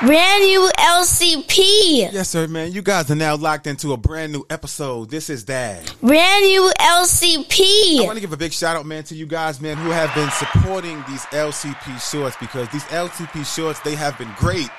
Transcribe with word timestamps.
Brand 0.00 0.42
new 0.44 0.70
LCP. 0.78 2.10
Yes, 2.10 2.30
sir, 2.30 2.48
man. 2.48 2.72
You 2.72 2.80
guys 2.80 3.10
are 3.10 3.14
now 3.14 3.36
locked 3.36 3.66
into 3.66 3.92
a 3.92 3.98
brand 3.98 4.32
new 4.32 4.46
episode. 4.48 5.10
This 5.10 5.28
is 5.28 5.44
Dad. 5.44 5.92
Brand 6.00 6.46
new 6.46 6.72
LCP. 6.80 8.00
I 8.00 8.04
want 8.04 8.14
to 8.14 8.22
give 8.22 8.32
a 8.32 8.38
big 8.38 8.54
shout 8.54 8.76
out, 8.76 8.86
man, 8.86 9.04
to 9.04 9.14
you 9.14 9.26
guys, 9.26 9.60
man, 9.60 9.76
who 9.76 9.90
have 9.90 10.14
been 10.14 10.30
supporting 10.30 11.04
these 11.06 11.26
LCP 11.26 12.00
shorts 12.10 12.34
because 12.40 12.66
these 12.70 12.84
LCP 12.84 13.44
shorts, 13.54 13.78
they 13.80 13.94
have 13.94 14.16
been 14.16 14.32
great 14.38 14.70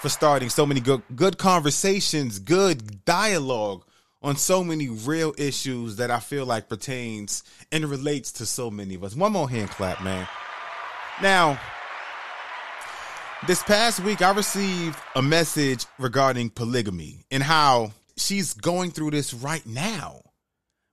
for 0.00 0.08
starting 0.08 0.48
so 0.48 0.64
many 0.64 0.80
good, 0.80 1.02
good 1.14 1.36
conversations, 1.36 2.38
good 2.38 3.04
dialogue 3.04 3.84
on 4.22 4.36
so 4.36 4.64
many 4.64 4.88
real 4.88 5.34
issues 5.36 5.96
that 5.96 6.10
I 6.10 6.20
feel 6.20 6.46
like 6.46 6.70
pertains 6.70 7.42
and 7.70 7.84
relates 7.84 8.32
to 8.32 8.46
so 8.46 8.70
many 8.70 8.94
of 8.94 9.04
us. 9.04 9.14
One 9.14 9.32
more 9.32 9.50
hand 9.50 9.68
clap, 9.68 10.02
man. 10.02 10.26
Now, 11.20 11.60
this 13.46 13.62
past 13.62 14.00
week, 14.00 14.22
I 14.22 14.32
received 14.32 14.98
a 15.16 15.22
message 15.22 15.86
regarding 15.98 16.50
polygamy 16.50 17.24
and 17.30 17.42
how 17.42 17.92
she's 18.16 18.52
going 18.54 18.90
through 18.90 19.12
this 19.12 19.32
right 19.32 19.64
now 19.66 20.20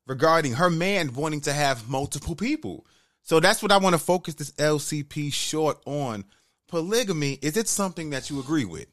regarding 0.08 0.54
her 0.54 0.70
man 0.70 1.14
wanting 1.14 1.42
to 1.42 1.54
have 1.54 1.90
multiple 1.90 2.36
people. 2.36 2.86
So 3.24 3.42
that's 3.42 3.62
what 3.62 3.74
I 3.74 3.78
want 3.78 3.94
to 3.94 4.00
focus 4.00 4.36
this 4.36 4.52
LCP 4.52 5.34
short 5.34 5.80
on. 5.86 6.24
Polygamy, 6.70 7.34
is 7.42 7.58
it 7.58 7.68
something 7.68 8.12
that 8.12 8.30
you 8.30 8.40
agree 8.40 8.66
with? 8.66 8.88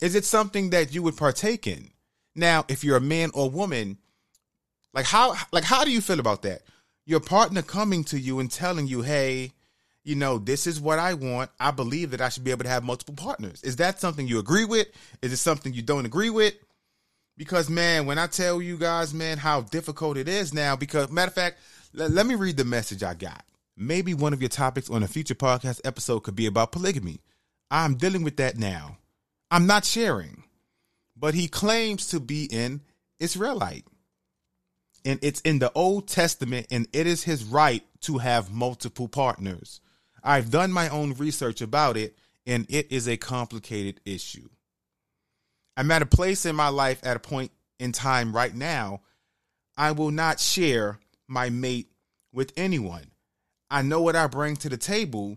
Is 0.00 0.14
it 0.14 0.24
something 0.24 0.70
that 0.70 0.94
you 0.94 1.02
would 1.02 1.16
partake 1.16 1.66
in? 1.66 1.90
Now, 2.36 2.64
if 2.68 2.84
you're 2.84 2.98
a 2.98 3.00
man 3.00 3.30
or 3.34 3.50
woman, 3.50 3.98
like 4.92 5.06
how 5.06 5.34
like 5.52 5.64
how 5.64 5.84
do 5.84 5.90
you 5.90 6.00
feel 6.00 6.20
about 6.20 6.42
that? 6.42 6.62
Your 7.06 7.20
partner 7.20 7.62
coming 7.62 8.04
to 8.04 8.18
you 8.18 8.40
and 8.40 8.50
telling 8.50 8.86
you, 8.86 9.02
"Hey, 9.02 9.52
you 10.06 10.14
know, 10.14 10.38
this 10.38 10.66
is 10.66 10.80
what 10.80 10.98
I 10.98 11.14
want. 11.14 11.50
I 11.60 11.72
believe 11.72 12.12
that 12.12 12.20
I 12.20 12.28
should 12.30 12.44
be 12.44 12.52
able 12.52 12.64
to 12.64 12.70
have 12.70 12.84
multiple 12.84 13.14
partners." 13.14 13.62
Is 13.62 13.76
that 13.76 14.00
something 14.00 14.26
you 14.26 14.38
agree 14.38 14.64
with? 14.64 14.86
Is 15.20 15.32
it 15.32 15.38
something 15.38 15.74
you 15.74 15.82
don't 15.82 16.06
agree 16.06 16.30
with? 16.30 16.54
Because 17.36 17.68
man, 17.68 18.06
when 18.06 18.18
I 18.18 18.28
tell 18.28 18.62
you 18.62 18.78
guys, 18.78 19.12
man, 19.12 19.36
how 19.36 19.62
difficult 19.62 20.16
it 20.16 20.28
is 20.28 20.54
now, 20.54 20.76
because 20.76 21.10
matter 21.10 21.28
of 21.28 21.34
fact, 21.34 21.58
let, 21.92 22.10
let 22.10 22.26
me 22.26 22.34
read 22.34 22.56
the 22.56 22.64
message 22.64 23.02
I 23.02 23.14
got. 23.14 23.44
Maybe 23.76 24.14
one 24.14 24.32
of 24.32 24.40
your 24.40 24.48
topics 24.48 24.88
on 24.88 25.02
a 25.02 25.08
future 25.08 25.34
podcast 25.34 25.80
episode 25.84 26.20
could 26.20 26.36
be 26.36 26.46
about 26.46 26.72
polygamy. 26.72 27.20
I'm 27.70 27.96
dealing 27.96 28.22
with 28.22 28.36
that 28.36 28.56
now. 28.56 28.98
I'm 29.50 29.66
not 29.66 29.84
sharing, 29.84 30.44
but 31.16 31.34
he 31.34 31.48
claims 31.48 32.06
to 32.08 32.20
be 32.20 32.48
an 32.52 32.80
Israelite. 33.20 33.84
And 35.04 35.18
it's 35.22 35.40
in 35.42 35.58
the 35.58 35.70
Old 35.72 36.08
Testament, 36.08 36.68
and 36.70 36.88
it 36.92 37.06
is 37.06 37.24
his 37.24 37.44
right 37.44 37.84
to 38.02 38.18
have 38.18 38.50
multiple 38.50 39.08
partners. 39.08 39.80
I've 40.26 40.50
done 40.50 40.72
my 40.72 40.88
own 40.88 41.14
research 41.14 41.60
about 41.60 41.96
it, 41.96 42.18
and 42.46 42.66
it 42.68 42.90
is 42.90 43.08
a 43.08 43.16
complicated 43.16 44.00
issue. 44.04 44.48
I'm 45.76 45.90
at 45.92 46.02
a 46.02 46.06
place 46.06 46.44
in 46.44 46.56
my 46.56 46.68
life 46.68 47.00
at 47.04 47.16
a 47.16 47.20
point 47.20 47.52
in 47.78 47.92
time 47.92 48.34
right 48.34 48.54
now, 48.54 49.02
I 49.76 49.92
will 49.92 50.10
not 50.10 50.40
share 50.40 50.98
my 51.28 51.50
mate 51.50 51.88
with 52.32 52.52
anyone. 52.56 53.12
I 53.70 53.82
know 53.82 54.00
what 54.00 54.16
I 54.16 54.26
bring 54.26 54.56
to 54.56 54.68
the 54.68 54.76
table, 54.76 55.36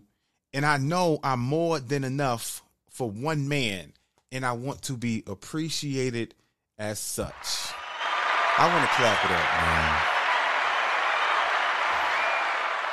and 0.52 0.64
I 0.64 0.78
know 0.78 1.20
I'm 1.22 1.40
more 1.40 1.78
than 1.78 2.04
enough 2.04 2.62
for 2.90 3.10
one 3.10 3.48
man, 3.48 3.92
and 4.32 4.44
I 4.44 4.52
want 4.52 4.82
to 4.82 4.96
be 4.96 5.22
appreciated 5.26 6.34
as 6.78 6.98
such. 6.98 7.72
I 8.58 8.66
want 8.66 8.88
to 8.88 8.96
clap 8.96 9.24
it 9.24 9.30
up, 9.30 9.62
man. 9.62 10.19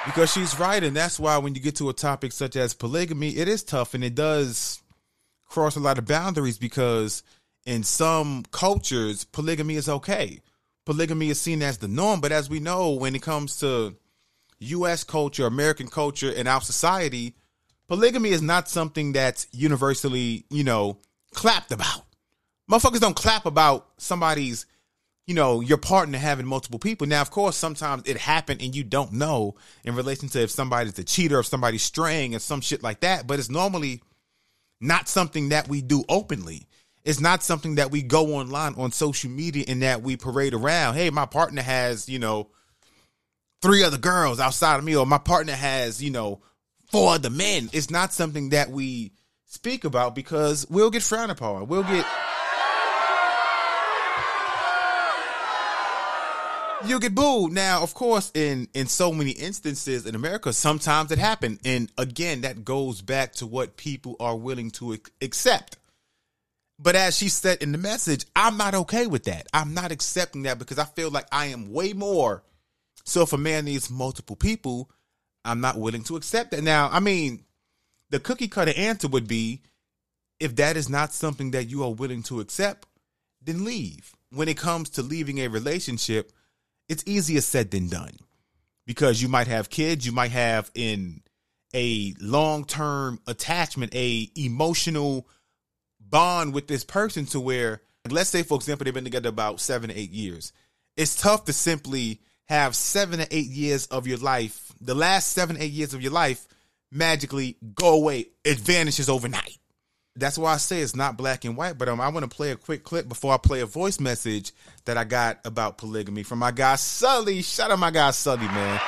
Because 0.07 0.31
she's 0.31 0.57
right, 0.57 0.83
and 0.83 0.95
that's 0.95 1.19
why 1.19 1.37
when 1.37 1.53
you 1.53 1.61
get 1.61 1.75
to 1.75 1.89
a 1.89 1.93
topic 1.93 2.31
such 2.31 2.55
as 2.55 2.73
polygamy, 2.73 3.35
it 3.35 3.47
is 3.47 3.61
tough 3.61 3.93
and 3.93 4.03
it 4.03 4.15
does 4.15 4.81
cross 5.45 5.75
a 5.75 5.79
lot 5.79 5.97
of 5.97 6.05
boundaries 6.05 6.57
because 6.57 7.23
in 7.65 7.83
some 7.83 8.43
cultures, 8.51 9.25
polygamy 9.25 9.75
is 9.75 9.89
okay. 9.89 10.39
Polygamy 10.85 11.29
is 11.29 11.39
seen 11.39 11.61
as 11.61 11.77
the 11.77 11.89
norm, 11.89 12.21
but 12.21 12.31
as 12.31 12.49
we 12.49 12.59
know, 12.61 12.91
when 12.91 13.15
it 13.15 13.21
comes 13.21 13.57
to 13.57 13.95
US 14.59 15.03
culture, 15.03 15.45
American 15.45 15.89
culture, 15.89 16.33
and 16.35 16.47
our 16.47 16.61
society, 16.61 17.35
polygamy 17.89 18.29
is 18.29 18.41
not 18.41 18.69
something 18.69 19.11
that's 19.11 19.47
universally, 19.51 20.45
you 20.49 20.63
know, 20.63 20.99
clapped 21.33 21.73
about. 21.73 22.05
Motherfuckers 22.71 23.01
don't 23.01 23.15
clap 23.15 23.45
about 23.45 23.89
somebody's, 23.97 24.65
you 25.27 25.33
know, 25.33 25.59
your 25.59 25.77
partner 25.77 26.17
having 26.17 26.45
multiple 26.45 26.79
people. 26.79 27.05
Now, 27.05 27.21
of 27.21 27.29
course, 27.29 27.57
sometimes 27.57 28.03
it 28.05 28.17
happened 28.17 28.61
and 28.61 28.73
you 28.73 28.85
don't 28.85 29.11
know 29.11 29.55
in 29.83 29.93
relation 29.93 30.29
to 30.29 30.41
if 30.41 30.49
somebody's 30.49 30.97
a 30.97 31.03
cheater, 31.03 31.39
if 31.39 31.45
somebody's 31.45 31.83
straying, 31.83 32.33
and 32.33 32.41
some 32.41 32.61
shit 32.61 32.81
like 32.81 33.01
that. 33.01 33.27
But 33.27 33.37
it's 33.37 33.49
normally 33.49 34.01
not 34.79 35.09
something 35.09 35.49
that 35.49 35.67
we 35.67 35.81
do 35.81 36.05
openly. 36.07 36.65
It's 37.03 37.19
not 37.19 37.43
something 37.43 37.75
that 37.75 37.91
we 37.91 38.01
go 38.01 38.35
online 38.35 38.75
on 38.75 38.91
social 38.93 39.29
media 39.29 39.65
and 39.67 39.81
that 39.81 40.01
we 40.01 40.15
parade 40.15 40.53
around. 40.53 40.95
Hey, 40.95 41.09
my 41.09 41.25
partner 41.25 41.61
has, 41.61 42.07
you 42.07 42.19
know, 42.19 42.49
three 43.61 43.83
other 43.83 43.97
girls 43.97 44.39
outside 44.39 44.77
of 44.77 44.85
me, 44.85 44.95
or 44.95 45.05
my 45.05 45.17
partner 45.17 45.53
has, 45.53 46.01
you 46.01 46.09
know, 46.09 46.41
four 46.89 47.13
other 47.13 47.29
men. 47.29 47.69
It's 47.73 47.89
not 47.89 48.13
something 48.13 48.49
that 48.49 48.69
we 48.71 49.11
speak 49.45 49.83
about 49.83 50.15
because 50.15 50.65
we'll 50.69 50.89
get 50.89 51.03
frowned 51.03 51.31
upon. 51.31 51.67
We'll 51.67 51.83
get 51.83 52.05
you'll 56.85 56.99
get 56.99 57.15
booed. 57.15 57.51
Now, 57.51 57.81
of 57.83 57.93
course, 57.93 58.31
in 58.33 58.67
in 58.73 58.87
so 58.87 59.11
many 59.11 59.31
instances 59.31 60.05
in 60.05 60.15
America, 60.15 60.53
sometimes 60.53 61.11
it 61.11 61.19
happened, 61.19 61.59
and 61.65 61.91
again, 61.97 62.41
that 62.41 62.63
goes 62.63 63.01
back 63.01 63.33
to 63.33 63.47
what 63.47 63.77
people 63.77 64.15
are 64.19 64.35
willing 64.35 64.71
to 64.71 64.97
accept. 65.21 65.77
But 66.79 66.95
as 66.95 67.17
she 67.17 67.29
said 67.29 67.61
in 67.63 67.71
the 67.71 67.77
message, 67.77 68.25
I'm 68.35 68.57
not 68.57 68.75
okay 68.75 69.07
with 69.07 69.23
that. 69.23 69.47
I'm 69.53 69.73
not 69.73 69.91
accepting 69.91 70.43
that 70.43 70.59
because 70.59 70.77
I 70.77 70.85
feel 70.85 71.09
like 71.09 71.25
I 71.31 71.47
am 71.47 71.73
way 71.73 71.93
more. 71.93 72.43
So 73.03 73.23
if 73.23 73.33
a 73.33 73.37
man 73.37 73.65
needs 73.65 73.89
multiple 73.89 74.35
people, 74.35 74.91
I'm 75.43 75.59
not 75.59 75.77
willing 75.77 76.03
to 76.03 76.17
accept 76.17 76.51
that. 76.51 76.63
Now, 76.63 76.89
I 76.91 76.99
mean, 76.99 77.45
the 78.09 78.19
cookie 78.19 78.47
cutter 78.47 78.73
answer 78.75 79.07
would 79.07 79.27
be 79.27 79.63
if 80.39 80.55
that 80.57 80.77
is 80.77 80.87
not 80.89 81.13
something 81.13 81.51
that 81.51 81.69
you 81.69 81.83
are 81.83 81.93
willing 81.93 82.21
to 82.23 82.41
accept, 82.41 82.87
then 83.41 83.65
leave. 83.65 84.13
When 84.29 84.47
it 84.47 84.57
comes 84.57 84.89
to 84.91 85.01
leaving 85.01 85.39
a 85.39 85.47
relationship, 85.47 86.31
it's 86.89 87.03
easier 87.05 87.41
said 87.41 87.71
than 87.71 87.89
done 87.89 88.17
because 88.85 89.21
you 89.21 89.27
might 89.27 89.47
have 89.47 89.69
kids, 89.69 90.05
you 90.05 90.11
might 90.11 90.31
have 90.31 90.71
in 90.73 91.21
a 91.73 92.13
long-term 92.19 93.19
attachment, 93.27 93.93
a 93.93 94.29
emotional 94.35 95.27
bond 95.99 96.53
with 96.53 96.67
this 96.67 96.85
person 96.85 97.25
to 97.25 97.39
where 97.39 97.81
let's 98.09 98.29
say 98.29 98.41
for 98.41 98.55
example 98.55 98.85
they've 98.85 98.93
been 98.93 99.03
together 99.03 99.29
about 99.29 99.59
7 99.59 99.89
to 99.89 99.97
8 99.97 100.09
years. 100.11 100.53
It's 100.95 101.21
tough 101.21 101.45
to 101.45 101.53
simply 101.53 102.21
have 102.45 102.75
7 102.75 103.19
to 103.19 103.35
8 103.35 103.45
years 103.45 103.87
of 103.87 104.07
your 104.07 104.17
life, 104.17 104.71
the 104.79 104.95
last 104.95 105.33
7 105.33 105.57
8 105.57 105.65
years 105.71 105.93
of 105.93 106.01
your 106.01 106.13
life 106.13 106.47
magically 106.91 107.57
go 107.75 107.95
away. 107.95 108.27
It 108.43 108.57
vanishes 108.57 109.09
overnight 109.09 109.57
that's 110.17 110.37
why 110.37 110.53
I 110.53 110.57
say 110.57 110.81
it's 110.81 110.95
not 110.95 111.17
black 111.17 111.45
and 111.45 111.55
white. 111.55 111.77
But 111.77 111.89
um, 111.89 112.01
I 112.01 112.09
want 112.09 112.29
to 112.29 112.35
play 112.35 112.51
a 112.51 112.55
quick 112.55 112.83
clip 112.83 113.07
before 113.07 113.33
I 113.33 113.37
play 113.37 113.61
a 113.61 113.65
voice 113.65 113.99
message 113.99 114.51
that 114.85 114.97
I 114.97 115.03
got 115.03 115.39
about 115.45 115.77
polygamy 115.77 116.23
from 116.23 116.39
my 116.39 116.51
guy 116.51 116.75
Sully. 116.75 117.41
Shout 117.41 117.71
out 117.71 117.79
my 117.79 117.91
guy 117.91 118.11
Sully, 118.11 118.47
man. 118.47 118.81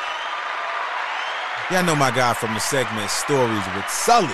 Yeah, 1.71 1.79
I 1.79 1.85
know 1.85 1.95
my 1.95 2.09
guy 2.09 2.33
from 2.33 2.53
the 2.53 2.59
segment 2.59 3.09
Stories 3.11 3.63
with 3.75 3.87
Sully. 3.89 4.27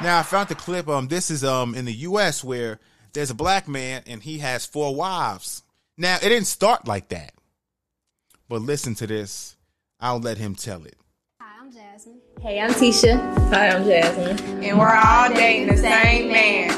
Now 0.00 0.18
I 0.18 0.22
found 0.22 0.48
the 0.48 0.56
clip. 0.56 0.88
Um, 0.88 1.06
this 1.06 1.30
is 1.30 1.44
um 1.44 1.74
in 1.74 1.84
the 1.84 1.92
U.S. 1.92 2.42
where 2.42 2.80
there's 3.12 3.30
a 3.30 3.34
black 3.34 3.68
man 3.68 4.02
and 4.06 4.22
he 4.22 4.38
has 4.38 4.66
four 4.66 4.94
wives. 4.94 5.62
Now 5.96 6.16
it 6.16 6.28
didn't 6.28 6.46
start 6.46 6.88
like 6.88 7.08
that, 7.10 7.32
but 8.48 8.62
listen 8.62 8.94
to 8.96 9.06
this. 9.06 9.56
I'll 10.00 10.18
let 10.18 10.38
him 10.38 10.56
tell 10.56 10.84
it. 10.84 10.96
Hi, 12.42 12.58
I'm 12.58 12.72
Jasmine. 12.72 12.82
Hey, 12.82 13.20
I'm 13.20 13.30
Tisha. 13.30 13.50
Hi, 13.50 13.68
I'm 13.68 13.84
Jasmine. 13.84 14.64
And 14.64 14.78
we're 14.78 14.94
all 14.94 15.28
dating 15.28 15.68
the 15.68 15.76
same 15.76 16.32
man. 16.32 16.72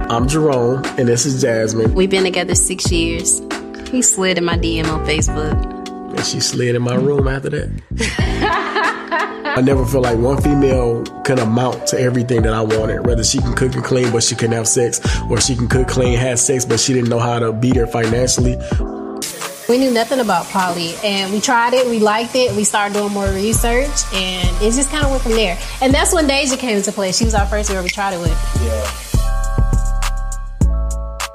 I'm 0.10 0.28
Jerome, 0.28 0.84
and 0.98 1.08
this 1.08 1.24
is 1.24 1.40
Jasmine. 1.40 1.94
We've 1.94 2.10
been 2.10 2.24
together 2.24 2.54
six 2.54 2.92
years. 2.92 3.40
He 3.90 4.02
slid 4.02 4.36
in 4.36 4.44
my 4.44 4.58
DM 4.58 4.86
on 4.92 5.06
Facebook. 5.06 5.88
And 6.10 6.26
she 6.26 6.40
slid 6.40 6.74
in 6.74 6.82
my 6.82 6.96
room 6.96 7.26
after 7.26 7.48
that. 7.50 7.70
I 9.56 9.62
never 9.62 9.86
felt 9.86 10.04
like 10.04 10.18
one 10.18 10.42
female 10.42 11.02
can 11.24 11.38
amount 11.38 11.86
to 11.88 11.98
everything 11.98 12.42
that 12.42 12.52
I 12.52 12.60
wanted. 12.60 13.06
Whether 13.06 13.24
she 13.24 13.38
can 13.38 13.54
cook 13.54 13.74
and 13.74 13.84
clean, 13.84 14.12
but 14.12 14.22
she 14.22 14.34
couldn't 14.34 14.52
have 14.52 14.68
sex, 14.68 15.00
or 15.30 15.40
she 15.40 15.56
can 15.56 15.68
cook, 15.68 15.88
clean, 15.88 16.18
have 16.18 16.38
sex, 16.38 16.66
but 16.66 16.80
she 16.80 16.92
didn't 16.92 17.08
know 17.08 17.20
how 17.20 17.38
to 17.38 17.52
be 17.52 17.72
there 17.72 17.86
financially. 17.86 18.56
We 19.68 19.78
knew 19.78 19.90
nothing 19.90 20.20
about 20.20 20.46
poly, 20.46 20.94
and 21.02 21.32
we 21.32 21.40
tried 21.40 21.74
it. 21.74 21.88
We 21.88 21.98
liked 21.98 22.36
it. 22.36 22.54
We 22.54 22.62
started 22.62 22.94
doing 22.94 23.12
more 23.12 23.28
research, 23.30 23.90
and 24.12 24.48
it 24.62 24.70
just 24.70 24.90
kind 24.90 25.04
of 25.04 25.10
went 25.10 25.24
from 25.24 25.32
there. 25.32 25.58
And 25.82 25.92
that's 25.92 26.12
when 26.12 26.28
Deja 26.28 26.56
came 26.56 26.76
into 26.76 26.92
play. 26.92 27.10
She 27.10 27.24
was 27.24 27.34
our 27.34 27.46
first 27.46 27.70
girl 27.70 27.82
we 27.82 27.88
tried 27.88 28.14
it 28.14 28.20
with. 28.20 28.38
Yeah. 28.62 28.88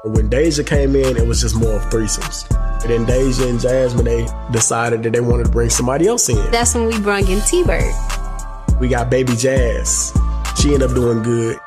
When 0.04 0.30
Deja 0.30 0.64
came 0.64 0.96
in, 0.96 1.18
it 1.18 1.26
was 1.26 1.42
just 1.42 1.56
more 1.56 1.74
of 1.74 1.82
threesomes. 1.90 2.50
And 2.82 2.90
then 2.90 3.04
Deja 3.04 3.46
and 3.46 3.60
Jasmine, 3.60 4.06
they 4.06 4.26
decided 4.50 5.02
that 5.02 5.12
they 5.12 5.20
wanted 5.20 5.44
to 5.44 5.50
bring 5.50 5.68
somebody 5.68 6.06
else 6.06 6.28
in. 6.30 6.50
That's 6.50 6.74
when 6.74 6.86
we 6.86 6.98
brung 6.98 7.28
in 7.28 7.40
T-Bird. 7.42 7.92
We 8.80 8.88
got 8.88 9.10
Baby 9.10 9.36
Jazz. 9.36 10.10
She 10.58 10.72
ended 10.72 10.88
up 10.88 10.94
doing 10.94 11.22
good. 11.22 11.58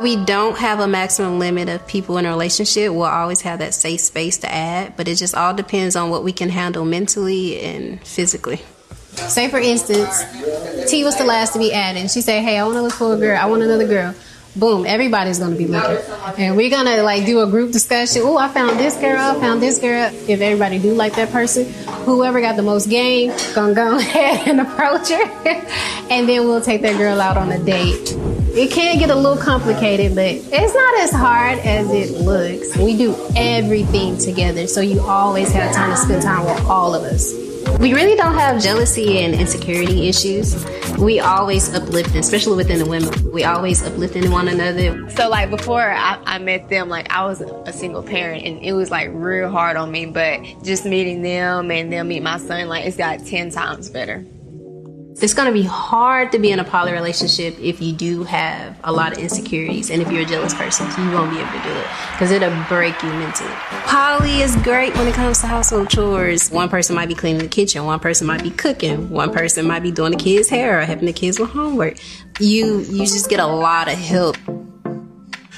We 0.00 0.16
don't 0.16 0.58
have 0.58 0.80
a 0.80 0.88
maximum 0.88 1.38
limit 1.38 1.68
of 1.68 1.86
people 1.86 2.18
in 2.18 2.26
a 2.26 2.28
relationship. 2.28 2.92
We'll 2.92 3.04
always 3.04 3.42
have 3.42 3.60
that 3.60 3.74
safe 3.74 4.00
space 4.00 4.38
to 4.38 4.52
add, 4.52 4.96
but 4.96 5.06
it 5.06 5.16
just 5.16 5.36
all 5.36 5.54
depends 5.54 5.94
on 5.94 6.10
what 6.10 6.24
we 6.24 6.32
can 6.32 6.48
handle 6.48 6.84
mentally 6.84 7.60
and 7.60 8.04
physically. 8.04 8.60
Say, 9.14 9.48
for 9.48 9.58
instance, 9.58 10.24
T 10.90 11.04
was 11.04 11.16
the 11.16 11.24
last 11.24 11.52
to 11.52 11.60
be 11.60 11.72
added. 11.72 12.10
She 12.10 12.22
said, 12.22 12.42
Hey, 12.42 12.58
I 12.58 12.64
want 12.64 12.76
to 12.76 12.82
look 12.82 12.92
for 12.92 13.14
a 13.14 13.16
girl. 13.16 13.38
I 13.38 13.46
want 13.46 13.62
another 13.62 13.86
girl. 13.86 14.14
Boom, 14.56 14.84
everybody's 14.84 15.38
going 15.38 15.52
to 15.52 15.56
be 15.56 15.66
looking. 15.66 15.98
And 16.38 16.56
we're 16.56 16.70
going 16.70 16.86
to 16.86 17.02
like 17.02 17.24
do 17.24 17.40
a 17.40 17.46
group 17.46 17.72
discussion. 17.72 18.22
Oh, 18.24 18.36
I 18.36 18.48
found 18.48 18.78
this 18.78 18.96
girl. 18.96 19.18
I 19.18 19.34
found 19.34 19.62
this 19.62 19.78
girl. 19.78 20.10
If 20.12 20.40
everybody 20.40 20.80
do 20.80 20.92
like 20.94 21.14
that 21.14 21.30
person, 21.30 21.72
whoever 22.04 22.40
got 22.40 22.56
the 22.56 22.62
most 22.62 22.90
game, 22.90 23.32
going 23.54 23.70
to 23.70 23.74
go 23.74 23.96
ahead 23.98 24.48
and 24.48 24.60
approach 24.60 25.08
her. 25.10 25.22
and 26.10 26.28
then 26.28 26.44
we'll 26.44 26.60
take 26.60 26.82
that 26.82 26.98
girl 26.98 27.20
out 27.20 27.36
on 27.36 27.52
a 27.52 27.62
date. 27.64 28.43
It 28.56 28.70
can 28.70 28.98
get 28.98 29.10
a 29.10 29.16
little 29.16 29.36
complicated, 29.36 30.14
but 30.14 30.26
it's 30.26 30.74
not 30.74 31.00
as 31.00 31.10
hard 31.10 31.58
as 31.58 31.90
it 31.90 32.20
looks. 32.20 32.76
We 32.76 32.96
do 32.96 33.16
everything 33.34 34.16
together, 34.16 34.68
so 34.68 34.80
you 34.80 35.00
always 35.00 35.50
have 35.50 35.74
time 35.74 35.90
to 35.90 35.96
spend 35.96 36.22
time 36.22 36.44
with 36.44 36.64
all 36.66 36.94
of 36.94 37.02
us. 37.02 37.34
We 37.80 37.92
really 37.92 38.14
don't 38.14 38.34
have 38.34 38.62
jealousy 38.62 39.18
and 39.18 39.34
insecurity 39.34 40.06
issues. 40.08 40.64
We 40.98 41.18
always 41.18 41.74
uplift, 41.74 42.14
especially 42.14 42.56
within 42.56 42.78
the 42.78 42.86
women. 42.86 43.32
We 43.32 43.42
always 43.42 43.82
uplifting 43.82 44.30
one 44.30 44.46
another. 44.46 45.10
So 45.10 45.28
like 45.28 45.50
before 45.50 45.90
I, 45.90 46.22
I 46.24 46.38
met 46.38 46.68
them, 46.68 46.88
like 46.88 47.10
I 47.10 47.24
was 47.24 47.40
a 47.40 47.72
single 47.72 48.04
parent 48.04 48.44
and 48.44 48.62
it 48.62 48.72
was 48.72 48.88
like 48.88 49.10
real 49.12 49.50
hard 49.50 49.76
on 49.76 49.90
me. 49.90 50.06
But 50.06 50.40
just 50.62 50.84
meeting 50.84 51.22
them 51.22 51.72
and 51.72 51.92
them 51.92 52.06
meet 52.06 52.22
my 52.22 52.38
son, 52.38 52.68
like 52.68 52.84
it's 52.84 52.96
got 52.96 53.26
ten 53.26 53.50
times 53.50 53.90
better. 53.90 54.24
It's 55.22 55.32
going 55.32 55.46
to 55.46 55.52
be 55.52 55.62
hard 55.62 56.32
to 56.32 56.38
be 56.38 56.50
in 56.50 56.58
a 56.58 56.64
poly 56.64 56.92
relationship 56.92 57.56
if 57.60 57.80
you 57.80 57.92
do 57.92 58.24
have 58.24 58.78
a 58.82 58.92
lot 58.92 59.12
of 59.12 59.18
insecurities 59.18 59.90
and 59.90 60.02
if 60.02 60.10
you're 60.10 60.22
a 60.22 60.26
jealous 60.26 60.52
person. 60.54 60.86
You 61.02 61.12
won't 61.12 61.30
be 61.30 61.38
able 61.38 61.52
to 61.52 61.62
do 61.62 61.70
it 61.70 61.86
because 62.12 62.30
it'll 62.32 62.50
break 62.64 63.00
you 63.02 63.10
mentally. 63.10 63.50
Poly 63.84 64.40
is 64.40 64.56
great 64.56 64.94
when 64.96 65.06
it 65.06 65.14
comes 65.14 65.40
to 65.40 65.46
household 65.46 65.88
chores. 65.88 66.50
One 66.50 66.68
person 66.68 66.96
might 66.96 67.08
be 67.08 67.14
cleaning 67.14 67.42
the 67.42 67.48
kitchen, 67.48 67.84
one 67.84 68.00
person 68.00 68.26
might 68.26 68.42
be 68.42 68.50
cooking, 68.50 69.08
one 69.08 69.32
person 69.32 69.66
might 69.66 69.82
be 69.82 69.92
doing 69.92 70.10
the 70.10 70.18
kids' 70.18 70.48
hair 70.48 70.80
or 70.80 70.84
helping 70.84 71.06
the 71.06 71.12
kids 71.12 71.38
with 71.38 71.50
homework. 71.50 71.96
You 72.40 72.80
you 72.80 73.06
just 73.06 73.30
get 73.30 73.38
a 73.38 73.46
lot 73.46 73.88
of 73.88 73.96
help 73.96 74.36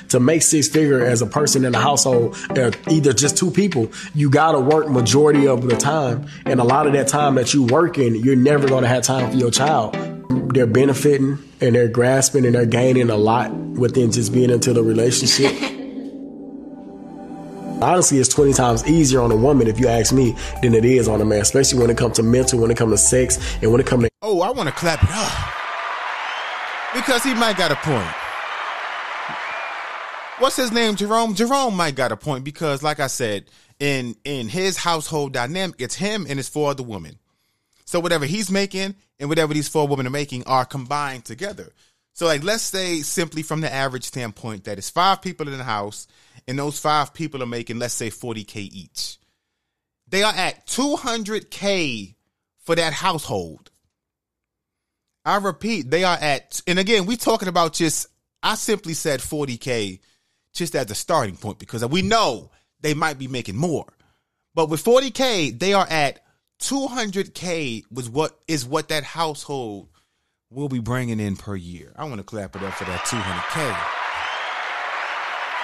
to 0.09 0.21
make 0.21 0.43
six 0.43 0.69
figure 0.69 1.05
as 1.05 1.23
a 1.23 1.27
person 1.27 1.65
in 1.65 1.73
the 1.73 1.79
household, 1.79 2.37
uh, 2.51 2.71
either 2.89 3.13
just 3.13 3.37
two 3.37 3.51
people, 3.51 3.91
you 4.15 4.31
gotta 4.31 4.61
work 4.61 4.89
majority 4.89 5.47
of 5.47 5.69
the 5.69 5.77
time. 5.77 6.27
And 6.45 6.61
a 6.61 6.65
lot 6.65 6.87
of 6.87 6.93
that 6.95 7.09
time 7.09 7.35
that 7.37 7.55
you 7.55 7.65
working, 7.65 8.15
you're 8.17 8.37
never 8.37 8.69
gonna 8.69 8.89
have 8.89 9.03
time 9.03 9.31
for 9.31 9.37
your 9.37 9.51
child. 9.51 9.95
They're 10.55 10.67
benefiting 10.67 11.39
and 11.61 11.75
they're 11.75 11.89
grasping 11.89 12.45
and 12.45 12.55
they're 12.55 12.67
gaining 12.67 13.11
a 13.11 13.17
lot 13.17 13.53
within 13.53 14.13
just 14.13 14.33
being 14.33 14.51
into 14.51 14.73
the 14.73 14.83
relationship. 14.83 15.53
Honestly, 17.83 18.19
it's 18.19 18.31
20 18.31 18.55
times 18.55 18.87
easier 18.89 19.21
on 19.21 19.31
a 19.31 19.37
woman, 19.37 19.67
if 19.67 19.79
you 19.79 19.87
ask 19.87 20.15
me, 20.15 20.35
than 20.63 20.73
it 20.73 20.87
is 20.87 21.09
on 21.09 21.21
a 21.21 21.27
man, 21.27 21.43
especially 21.43 21.79
when 21.79 21.91
it 21.91 21.99
comes 21.99 22.17
to 22.17 22.23
mental, 22.23 22.59
when 22.59 22.71
it 22.71 22.77
comes 22.77 22.93
to 22.93 22.99
sex, 22.99 23.39
and 23.61 23.71
when 23.71 23.83
it 23.83 23.87
comes 23.87 24.05
to. 24.05 24.11
Oh, 24.23 24.41
I 24.41 24.51
want 24.51 24.67
to 24.71 24.75
clap 24.75 25.03
it 25.03 25.11
up. 25.13 25.33
Because 26.95 27.23
he 27.23 27.35
might 27.35 27.59
got 27.59 27.71
a 27.71 27.77
point 27.77 28.26
what's 30.39 30.57
his 30.57 30.73
name? 30.73 30.97
Jerome. 30.97 31.35
Jerome 31.35 31.77
might 31.77 31.95
got 31.95 32.13
a 32.13 32.17
point 32.17 32.45
because, 32.45 32.83
like 32.83 33.01
I 33.01 33.07
said, 33.07 33.47
in 33.79 34.17
in 34.25 34.49
his 34.49 34.77
household 34.77 35.33
dynamic, 35.33 35.81
it's 35.81 35.95
him 35.95 36.27
and 36.29 36.39
his 36.39 36.49
four 36.49 36.71
other 36.71 36.83
women. 36.83 37.19
So 37.85 38.01
whatever 38.01 38.25
he's 38.25 38.51
making 38.51 38.97
and 39.19 39.29
whatever 39.29 39.55
these 39.55 39.69
four 39.69 39.87
women 39.87 40.07
are 40.07 40.11
making 40.11 40.45
are 40.45 40.65
combined 40.65 41.25
together. 41.25 41.73
So 42.15 42.27
like 42.27 42.43
let's 42.43 42.63
say 42.63 43.03
simply 43.03 43.43
from 43.43 43.61
the 43.61 43.73
average 43.73 44.05
standpoint 44.05 44.65
that 44.65 44.79
it's 44.79 44.91
five 44.91 45.23
people 45.23 45.49
in 45.49 45.59
the 45.59 45.65
house 45.65 46.07
and 46.49 46.59
those 46.59 46.79
five 46.79 47.15
people 47.15 47.43
are 47.43 47.47
making 47.47 47.79
let's 47.79 47.95
say 47.95 48.11
40k 48.11 48.57
each. 48.57 49.19
They 50.09 50.23
are 50.23 50.33
at 50.33 50.67
200k 50.67 52.15
for 52.61 52.75
that 52.75 52.93
household. 52.93 53.71
I 55.25 55.37
repeat, 55.37 55.91
they 55.91 56.05
are 56.05 56.17
at 56.17 56.63
and 56.67 56.79
again, 56.79 57.07
we 57.07 57.17
talking 57.17 57.49
about 57.49 57.75
just 57.75 58.09
I 58.43 58.55
simply 58.55 58.95
said 58.95 59.21
40k 59.21 60.01
just 60.57 60.75
as 60.75 60.91
a 60.91 60.95
starting 60.95 61.37
point 61.37 61.59
because 61.59 61.85
we 61.87 62.03
know 62.03 62.51
they 62.81 62.95
might 62.95 63.19
be 63.19 63.29
making 63.29 63.57
more. 63.57 63.87
But 64.55 64.69
with 64.69 64.83
40K, 64.83 65.59
they 65.59 65.73
are 65.75 65.87
at 65.89 66.21
200K 66.63 67.85
was 67.91 68.09
what 68.09 68.39
is 68.49 68.65
what 68.65 68.89
that 68.89 69.05
household 69.05 69.89
will 70.51 70.69
be 70.69 70.79
bringing 70.79 71.21
in 71.21 71.37
per 71.37 71.55
year. 71.55 71.93
I 71.97 72.05
want 72.05 72.19
to 72.19 72.25
clap 72.25 72.57
it 72.57 72.63
up 72.63 72.75
for 72.75 72.85
that 72.85 73.05
200K. 73.05 73.77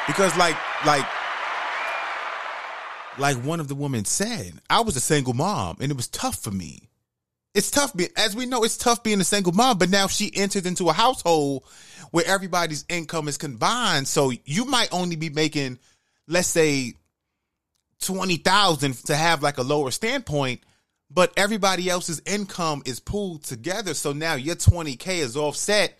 Because 0.06 0.37
like 0.37 0.56
like 0.85 1.06
like 3.19 3.37
one 3.44 3.61
of 3.61 3.69
the 3.69 3.75
women 3.75 4.05
said, 4.05 4.55
I 4.69 4.81
was 4.81 4.97
a 4.97 5.00
single 5.00 5.35
mom 5.35 5.77
and 5.81 5.91
it 5.91 5.97
was 5.97 6.09
tough 6.09 6.37
for 6.37 6.50
me. 6.50 6.91
It's 7.55 7.71
tough 7.71 7.95
being, 7.95 8.11
as 8.17 8.35
we 8.35 8.47
know, 8.47 8.65
it's 8.65 8.79
tough 8.79 9.03
being 9.03 9.21
a 9.21 9.25
single 9.25 9.53
mom, 9.53 9.79
but 9.79 9.91
now 9.91 10.07
she 10.07 10.31
enters 10.35 10.65
into 10.65 10.89
a 10.89 10.93
household 10.93 11.65
where 12.11 12.27
everybody's 12.27 12.85
income 12.89 13.29
is 13.29 13.37
combined. 13.37 14.09
So 14.09 14.33
you 14.45 14.65
might 14.65 14.93
only 14.93 15.17
be 15.17 15.29
making, 15.29 15.79
let's 16.27 16.49
say, 16.49 16.95
20,000 18.01 18.95
to 19.07 19.15
have 19.15 19.43
like 19.43 19.59
a 19.59 19.63
lower 19.63 19.91
standpoint, 19.91 20.61
but 21.11 21.33
everybody 21.37 21.91
else's 21.91 22.23
income 22.25 22.83
is 22.87 23.01
pooled 23.01 23.45
together. 23.45 23.93
So 23.95 24.13
now 24.13 24.35
your 24.35 24.57
20K 24.57 25.19
is 25.19 25.37
offset 25.37 25.99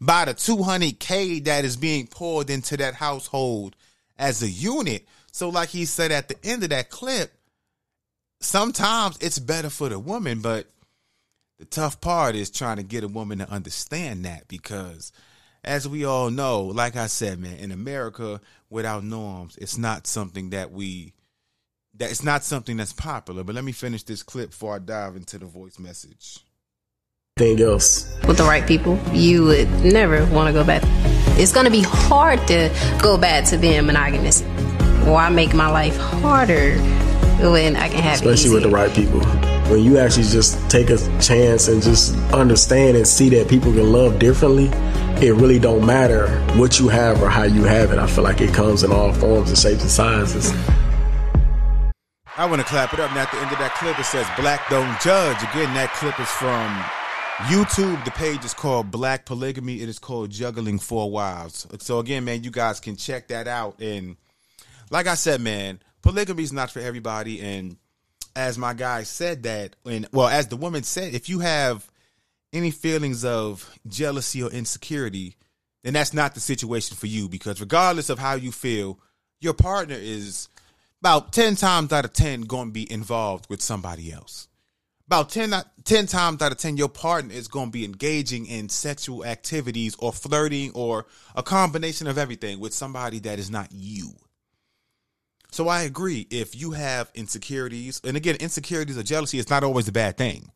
by 0.00 0.24
the 0.24 0.34
200K 0.34 1.44
that 1.44 1.64
is 1.64 1.76
being 1.76 2.06
poured 2.06 2.50
into 2.50 2.76
that 2.78 2.94
household 2.94 3.76
as 4.18 4.42
a 4.42 4.48
unit. 4.48 5.06
So, 5.32 5.48
like 5.48 5.68
he 5.68 5.84
said 5.84 6.12
at 6.12 6.28
the 6.28 6.36
end 6.44 6.62
of 6.62 6.70
that 6.70 6.90
clip, 6.90 7.32
sometimes 8.40 9.18
it's 9.20 9.38
better 9.38 9.70
for 9.70 9.88
the 9.88 9.98
woman, 9.98 10.40
but 10.40 10.66
the 11.64 11.70
tough 11.70 12.00
part 12.00 12.34
is 12.34 12.50
trying 12.50 12.76
to 12.76 12.82
get 12.82 13.04
a 13.04 13.08
woman 13.08 13.38
to 13.38 13.50
understand 13.50 14.24
that 14.26 14.46
because 14.48 15.12
as 15.64 15.88
we 15.88 16.04
all 16.04 16.30
know, 16.30 16.62
like 16.62 16.94
I 16.94 17.06
said, 17.06 17.38
man, 17.38 17.56
in 17.56 17.72
America 17.72 18.40
without 18.68 19.02
norms, 19.02 19.56
it's 19.56 19.78
not 19.78 20.06
something 20.06 20.50
that 20.50 20.72
we 20.72 21.14
that 21.96 22.10
it's 22.10 22.24
not 22.24 22.44
something 22.44 22.76
that's 22.76 22.92
popular. 22.92 23.44
But 23.44 23.54
let 23.54 23.64
me 23.64 23.72
finish 23.72 24.02
this 24.02 24.22
clip 24.22 24.50
before 24.50 24.76
I 24.76 24.78
dive 24.78 25.16
into 25.16 25.38
the 25.38 25.46
voice 25.46 25.78
message. 25.78 26.40
Anything 27.38 27.64
else? 27.66 28.14
With 28.26 28.36
the 28.36 28.44
right 28.44 28.66
people, 28.66 28.98
you 29.12 29.44
would 29.44 29.70
never 29.84 30.26
want 30.26 30.48
to 30.48 30.52
go 30.52 30.64
back. 30.64 30.82
It's 31.38 31.52
going 31.52 31.66
to 31.66 31.72
be 31.72 31.82
hard 31.82 32.46
to 32.48 32.70
go 33.00 33.16
back 33.16 33.46
to 33.46 33.58
being 33.58 33.86
monogamous. 33.86 34.42
Why 35.06 35.30
make 35.30 35.54
my 35.54 35.70
life 35.70 35.96
harder 35.96 36.76
when 37.50 37.76
I 37.76 37.88
can 37.88 38.02
have 38.02 38.14
Especially 38.14 38.52
with 38.52 38.64
the 38.64 38.70
right 38.70 38.92
people 38.94 39.20
when 39.70 39.82
you 39.82 39.98
actually 39.98 40.24
just 40.24 40.58
take 40.70 40.90
a 40.90 40.98
chance 41.20 41.68
and 41.68 41.82
just 41.82 42.14
understand 42.32 42.96
and 42.96 43.06
see 43.06 43.28
that 43.30 43.48
people 43.48 43.72
can 43.72 43.90
love 43.92 44.18
differently, 44.18 44.66
it 45.24 45.34
really 45.34 45.58
don't 45.58 45.86
matter 45.86 46.28
what 46.58 46.78
you 46.78 46.88
have 46.88 47.22
or 47.22 47.28
how 47.28 47.44
you 47.44 47.64
have 47.64 47.92
it. 47.92 47.98
I 47.98 48.06
feel 48.06 48.24
like 48.24 48.40
it 48.40 48.52
comes 48.52 48.82
in 48.82 48.92
all 48.92 49.12
forms 49.12 49.48
and 49.48 49.58
shapes 49.58 49.82
and 49.82 49.90
sizes. 49.90 50.52
I 52.36 52.46
want 52.46 52.60
to 52.60 52.66
clap 52.66 52.92
it 52.92 53.00
up. 53.00 53.10
And 53.10 53.18
at 53.18 53.30
the 53.30 53.38
end 53.38 53.52
of 53.52 53.58
that 53.58 53.74
clip, 53.76 53.98
it 53.98 54.04
says 54.04 54.26
Black 54.36 54.68
Don't 54.68 55.00
Judge. 55.00 55.36
Again, 55.38 55.72
that 55.74 55.92
clip 55.94 56.18
is 56.18 56.28
from 56.28 56.68
YouTube. 57.48 58.04
The 58.04 58.10
page 58.10 58.44
is 58.44 58.52
called 58.52 58.90
Black 58.90 59.24
Polygamy. 59.24 59.80
It 59.80 59.88
is 59.88 60.00
called 60.00 60.30
Juggling 60.30 60.80
Four 60.80 61.10
Wives. 61.10 61.66
So 61.78 62.00
again, 62.00 62.24
man, 62.24 62.42
you 62.42 62.50
guys 62.50 62.80
can 62.80 62.96
check 62.96 63.28
that 63.28 63.46
out. 63.46 63.80
And 63.80 64.16
like 64.90 65.06
I 65.06 65.14
said, 65.14 65.40
man, 65.40 65.80
polygamy 66.02 66.42
is 66.42 66.52
not 66.52 66.72
for 66.72 66.80
everybody. 66.80 67.40
And 67.40 67.76
as 68.36 68.58
my 68.58 68.74
guy 68.74 69.04
said 69.04 69.44
that, 69.44 69.76
and 69.84 70.08
well, 70.12 70.28
as 70.28 70.48
the 70.48 70.56
woman 70.56 70.82
said, 70.82 71.14
if 71.14 71.28
you 71.28 71.40
have 71.40 71.88
any 72.52 72.70
feelings 72.70 73.24
of 73.24 73.78
jealousy 73.86 74.42
or 74.42 74.50
insecurity, 74.50 75.36
then 75.82 75.92
that's 75.92 76.14
not 76.14 76.34
the 76.34 76.40
situation 76.40 76.96
for 76.96 77.06
you 77.06 77.28
because 77.28 77.60
regardless 77.60 78.08
of 78.08 78.18
how 78.18 78.34
you 78.34 78.50
feel, 78.50 78.98
your 79.40 79.54
partner 79.54 79.96
is 79.98 80.48
about 81.00 81.32
10 81.32 81.56
times 81.56 81.92
out 81.92 82.04
of 82.04 82.12
10 82.14 82.42
going 82.42 82.68
to 82.68 82.72
be 82.72 82.90
involved 82.90 83.46
with 83.50 83.60
somebody 83.60 84.10
else. 84.10 84.48
About 85.06 85.28
10, 85.28 85.52
10 85.84 86.06
times 86.06 86.40
out 86.40 86.52
of 86.52 86.56
10, 86.56 86.78
your 86.78 86.88
partner 86.88 87.34
is 87.34 87.46
going 87.46 87.66
to 87.66 87.72
be 87.72 87.84
engaging 87.84 88.46
in 88.46 88.70
sexual 88.70 89.22
activities 89.22 89.94
or 89.98 90.12
flirting 90.12 90.70
or 90.72 91.04
a 91.36 91.42
combination 91.42 92.06
of 92.06 92.16
everything 92.16 92.58
with 92.58 92.72
somebody 92.72 93.18
that 93.18 93.38
is 93.38 93.50
not 93.50 93.68
you. 93.70 94.12
So 95.54 95.68
I 95.68 95.82
agree. 95.82 96.26
If 96.30 96.56
you 96.56 96.72
have 96.72 97.12
insecurities, 97.14 98.00
and 98.02 98.16
again, 98.16 98.34
insecurities 98.40 98.98
or 98.98 99.04
jealousy 99.04 99.38
is 99.38 99.48
not 99.48 99.62
always 99.62 99.86
a 99.86 99.92
bad 99.92 100.16
thing. 100.16 100.50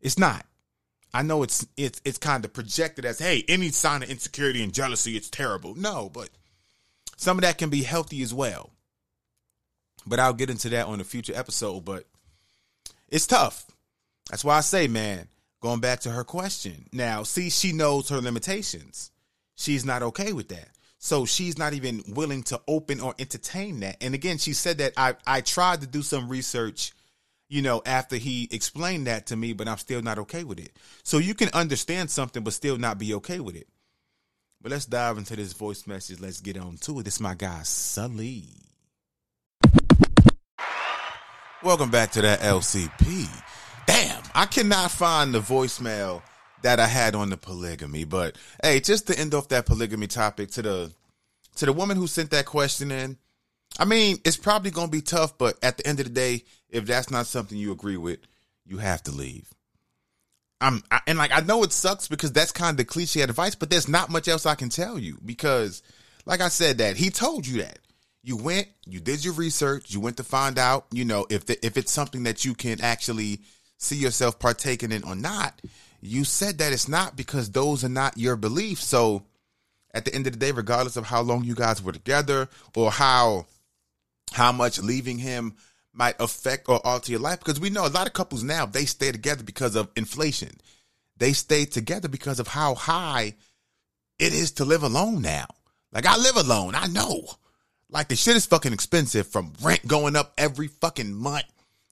It's 0.00 0.18
not. 0.18 0.44
I 1.14 1.22
know 1.22 1.44
it's 1.44 1.64
it's 1.76 2.02
it's 2.04 2.18
kind 2.18 2.44
of 2.44 2.52
projected 2.52 3.04
as, 3.04 3.20
hey, 3.20 3.44
any 3.46 3.68
sign 3.68 4.02
of 4.02 4.10
insecurity 4.10 4.64
and 4.64 4.74
jealousy, 4.74 5.16
it's 5.16 5.30
terrible. 5.30 5.76
No, 5.76 6.10
but 6.12 6.30
some 7.16 7.38
of 7.38 7.42
that 7.42 7.58
can 7.58 7.70
be 7.70 7.84
healthy 7.84 8.20
as 8.22 8.34
well. 8.34 8.72
But 10.04 10.18
I'll 10.18 10.32
get 10.32 10.50
into 10.50 10.68
that 10.70 10.88
on 10.88 11.00
a 11.00 11.04
future 11.04 11.36
episode. 11.36 11.84
But 11.84 12.02
it's 13.08 13.28
tough. 13.28 13.66
That's 14.30 14.44
why 14.44 14.56
I 14.56 14.62
say, 14.62 14.88
man, 14.88 15.28
going 15.60 15.78
back 15.78 16.00
to 16.00 16.10
her 16.10 16.24
question. 16.24 16.88
Now, 16.92 17.22
see, 17.22 17.50
she 17.50 17.70
knows 17.70 18.08
her 18.08 18.20
limitations. 18.20 19.12
She's 19.54 19.84
not 19.84 20.02
okay 20.02 20.32
with 20.32 20.48
that. 20.48 20.70
So 20.98 21.24
she's 21.24 21.56
not 21.56 21.74
even 21.74 22.02
willing 22.08 22.42
to 22.44 22.60
open 22.66 23.00
or 23.00 23.14
entertain 23.18 23.80
that. 23.80 23.96
And 24.00 24.14
again, 24.14 24.38
she 24.38 24.52
said 24.52 24.78
that 24.78 24.94
I 24.96 25.14
I 25.26 25.40
tried 25.40 25.80
to 25.82 25.86
do 25.86 26.02
some 26.02 26.28
research, 26.28 26.92
you 27.48 27.62
know, 27.62 27.82
after 27.86 28.16
he 28.16 28.48
explained 28.50 29.06
that 29.06 29.26
to 29.26 29.36
me, 29.36 29.52
but 29.52 29.68
I'm 29.68 29.78
still 29.78 30.02
not 30.02 30.18
okay 30.18 30.42
with 30.42 30.58
it. 30.58 30.72
So 31.04 31.18
you 31.18 31.34
can 31.34 31.50
understand 31.54 32.10
something 32.10 32.42
but 32.42 32.52
still 32.52 32.78
not 32.78 32.98
be 32.98 33.14
okay 33.14 33.38
with 33.38 33.54
it. 33.54 33.68
But 34.60 34.72
let's 34.72 34.86
dive 34.86 35.18
into 35.18 35.36
this 35.36 35.52
voice 35.52 35.86
message. 35.86 36.18
Let's 36.20 36.40
get 36.40 36.58
on 36.58 36.76
to 36.78 36.98
it. 36.98 37.04
This 37.04 37.14
is 37.14 37.20
my 37.20 37.34
guy 37.34 37.62
Sully. 37.62 38.44
Welcome 41.62 41.90
back 41.90 42.12
to 42.12 42.22
that 42.22 42.40
LCP. 42.40 43.28
Damn, 43.86 44.22
I 44.34 44.46
cannot 44.46 44.90
find 44.90 45.32
the 45.32 45.40
voicemail 45.40 46.22
that 46.62 46.80
I 46.80 46.86
had 46.86 47.14
on 47.14 47.30
the 47.30 47.36
polygamy. 47.36 48.04
But 48.04 48.36
hey, 48.62 48.80
just 48.80 49.06
to 49.08 49.18
end 49.18 49.34
off 49.34 49.48
that 49.48 49.66
polygamy 49.66 50.06
topic 50.06 50.50
to 50.52 50.62
the 50.62 50.92
to 51.56 51.66
the 51.66 51.72
woman 51.72 51.96
who 51.96 52.06
sent 52.06 52.30
that 52.30 52.46
question 52.46 52.92
in, 52.92 53.16
I 53.78 53.84
mean, 53.84 54.18
it's 54.24 54.36
probably 54.36 54.70
gonna 54.70 54.88
be 54.88 55.02
tough, 55.02 55.36
but 55.38 55.58
at 55.62 55.76
the 55.76 55.86
end 55.86 56.00
of 56.00 56.06
the 56.06 56.12
day, 56.12 56.44
if 56.70 56.86
that's 56.86 57.10
not 57.10 57.26
something 57.26 57.58
you 57.58 57.72
agree 57.72 57.96
with, 57.96 58.20
you 58.66 58.78
have 58.78 59.02
to 59.04 59.10
leave. 59.10 59.48
I'm 60.60 60.82
I, 60.90 61.00
and 61.06 61.18
like 61.18 61.32
I 61.32 61.40
know 61.40 61.62
it 61.62 61.72
sucks 61.72 62.08
because 62.08 62.32
that's 62.32 62.52
kind 62.52 62.70
of 62.70 62.76
the 62.78 62.84
cliche 62.84 63.20
advice, 63.20 63.54
but 63.54 63.70
there's 63.70 63.88
not 63.88 64.10
much 64.10 64.28
else 64.28 64.46
I 64.46 64.54
can 64.54 64.68
tell 64.68 64.98
you 64.98 65.18
because, 65.24 65.82
like 66.26 66.40
I 66.40 66.48
said, 66.48 66.78
that 66.78 66.96
he 66.96 67.10
told 67.10 67.46
you 67.46 67.62
that 67.62 67.78
you 68.22 68.36
went, 68.36 68.66
you 68.84 69.00
did 69.00 69.24
your 69.24 69.34
research, 69.34 69.92
you 69.92 70.00
went 70.00 70.16
to 70.16 70.24
find 70.24 70.58
out, 70.58 70.86
you 70.90 71.04
know, 71.04 71.26
if 71.30 71.46
the, 71.46 71.64
if 71.64 71.76
it's 71.76 71.92
something 71.92 72.24
that 72.24 72.44
you 72.44 72.54
can 72.54 72.80
actually 72.80 73.40
see 73.78 73.96
yourself 73.96 74.38
partaking 74.38 74.92
in 74.92 75.04
or 75.04 75.14
not. 75.14 75.60
You 76.00 76.24
said 76.24 76.58
that 76.58 76.72
it's 76.72 76.88
not 76.88 77.16
because 77.16 77.50
those 77.50 77.84
are 77.84 77.88
not 77.88 78.18
your 78.18 78.36
beliefs. 78.36 78.84
So 78.84 79.24
at 79.92 80.04
the 80.04 80.14
end 80.14 80.26
of 80.26 80.32
the 80.32 80.38
day, 80.38 80.52
regardless 80.52 80.96
of 80.96 81.06
how 81.06 81.22
long 81.22 81.44
you 81.44 81.54
guys 81.54 81.82
were 81.82 81.92
together 81.92 82.48
or 82.74 82.90
how 82.90 83.46
how 84.32 84.52
much 84.52 84.78
leaving 84.78 85.18
him 85.18 85.56
might 85.92 86.20
affect 86.20 86.68
or 86.68 86.86
alter 86.86 87.12
your 87.12 87.20
life, 87.20 87.38
because 87.38 87.58
we 87.58 87.70
know 87.70 87.86
a 87.86 87.88
lot 87.88 88.06
of 88.06 88.12
couples 88.12 88.42
now 88.42 88.66
they 88.66 88.84
stay 88.84 89.10
together 89.10 89.42
because 89.42 89.74
of 89.74 89.90
inflation. 89.96 90.50
They 91.16 91.32
stay 91.32 91.64
together 91.64 92.08
because 92.08 92.38
of 92.38 92.46
how 92.46 92.74
high 92.74 93.34
it 94.18 94.32
is 94.32 94.52
to 94.52 94.64
live 94.64 94.82
alone 94.82 95.22
now. 95.22 95.46
Like 95.92 96.06
I 96.06 96.16
live 96.16 96.36
alone, 96.36 96.74
I 96.74 96.86
know. 96.86 97.26
Like 97.90 98.08
the 98.08 98.16
shit 98.16 98.36
is 98.36 98.46
fucking 98.46 98.72
expensive 98.72 99.26
from 99.26 99.54
rent 99.62 99.86
going 99.86 100.14
up 100.14 100.32
every 100.36 100.68
fucking 100.68 101.14
month, 101.14 101.46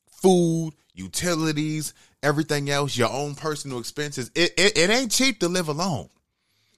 food, 0.06 0.74
utilities, 0.92 1.94
everything 2.22 2.70
else, 2.70 2.96
your 2.96 3.10
own 3.10 3.34
personal 3.34 3.78
expenses. 3.78 4.30
It, 4.34 4.52
it, 4.56 4.76
it 4.76 4.90
ain't 4.90 5.12
cheap 5.12 5.40
to 5.40 5.48
live 5.48 5.68
alone. 5.68 6.08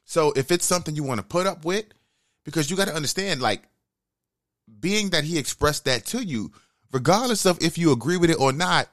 So 0.05 0.33
if 0.37 0.51
it's 0.51 0.65
something 0.65 0.97
you 0.97 1.05
want 1.05 1.21
to 1.21 1.27
put 1.27 1.47
up 1.47 1.65
with, 1.65 1.85
because 2.45 2.71
you 2.71 2.77
got 2.77 2.89
to 2.89 2.95
understand, 2.95 3.41
like, 3.41 3.63
being 4.81 5.11
that 5.11 5.25
he 5.25 5.39
expressed 5.39 5.85
that 5.85 6.05
to 6.07 6.25
you, 6.25 6.53
regardless 6.93 7.47
of 7.47 7.63
if 7.63 7.79
you 7.79 7.93
agree 7.93 8.17
with 8.17 8.31
it 8.31 8.41
or 8.41 8.53
not, 8.53 8.89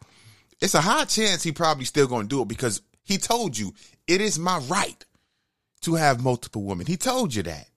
it's 0.61 0.75
a 0.75 0.81
high 0.81 1.05
chance 1.05 1.43
he 1.43 1.51
probably 1.51 1.85
still 1.85 2.07
going 2.07 2.23
to 2.23 2.35
do 2.35 2.41
it 2.41 2.47
because 2.47 2.81
he 3.03 3.17
told 3.17 3.57
you 3.57 3.73
it 4.07 4.21
is 4.21 4.39
my 4.39 4.57
right 4.59 5.05
to 5.81 5.95
have 5.95 6.23
multiple 6.23 6.63
women. 6.63 6.87
He 6.87 6.97
told 6.97 7.33
you 7.33 7.43
that. 7.43 7.67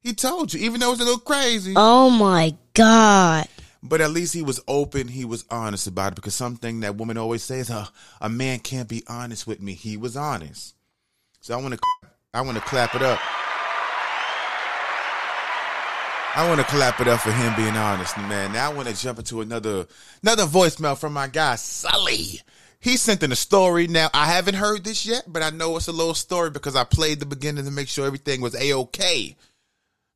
He 0.00 0.12
told 0.12 0.54
you, 0.54 0.60
even 0.60 0.80
though 0.80 0.92
it's 0.92 1.00
a 1.00 1.04
little 1.04 1.18
crazy. 1.18 1.74
Oh 1.76 2.08
my 2.08 2.54
God. 2.74 3.48
But 3.82 4.00
at 4.00 4.10
least 4.10 4.34
he 4.34 4.42
was 4.42 4.60
open. 4.66 5.08
He 5.08 5.24
was 5.24 5.44
honest 5.50 5.86
about 5.86 6.12
it 6.12 6.14
because 6.16 6.34
something 6.34 6.80
that 6.80 6.96
women 6.96 7.16
always 7.16 7.44
say 7.44 7.60
is, 7.60 7.70
"A 7.70 7.74
uh, 7.74 7.86
a 8.22 8.28
man 8.28 8.58
can't 8.58 8.88
be 8.88 9.04
honest 9.06 9.46
with 9.46 9.60
me." 9.60 9.74
He 9.74 9.96
was 9.96 10.16
honest. 10.16 10.74
So 11.40 11.56
I 11.56 11.62
want 11.62 11.74
to, 11.74 11.80
I 12.34 12.40
want 12.40 12.56
to 12.56 12.64
clap 12.64 12.94
it 12.94 13.02
up. 13.02 13.20
I 16.34 16.46
want 16.46 16.60
to 16.60 16.66
clap 16.66 17.00
it 17.00 17.08
up 17.08 17.20
for 17.20 17.32
him 17.32 17.54
being 17.56 17.76
honest, 17.76 18.16
man. 18.16 18.52
Now 18.52 18.70
I 18.70 18.74
want 18.74 18.86
to 18.86 18.94
jump 18.94 19.18
into 19.18 19.40
another 19.40 19.86
another 20.22 20.44
voicemail 20.44 20.96
from 20.96 21.12
my 21.12 21.26
guy 21.26 21.56
Sully. 21.56 22.40
He 22.80 22.96
sent 22.96 23.24
in 23.24 23.32
a 23.32 23.36
story. 23.36 23.88
Now 23.88 24.08
I 24.14 24.26
haven't 24.26 24.54
heard 24.54 24.84
this 24.84 25.04
yet, 25.04 25.24
but 25.26 25.42
I 25.42 25.50
know 25.50 25.76
it's 25.76 25.88
a 25.88 25.92
little 25.92 26.14
story 26.14 26.50
because 26.50 26.76
I 26.76 26.84
played 26.84 27.18
the 27.18 27.26
beginning 27.26 27.64
to 27.64 27.70
make 27.70 27.88
sure 27.88 28.06
everything 28.06 28.40
was 28.40 28.54
a 28.54 28.72
okay. 28.74 29.36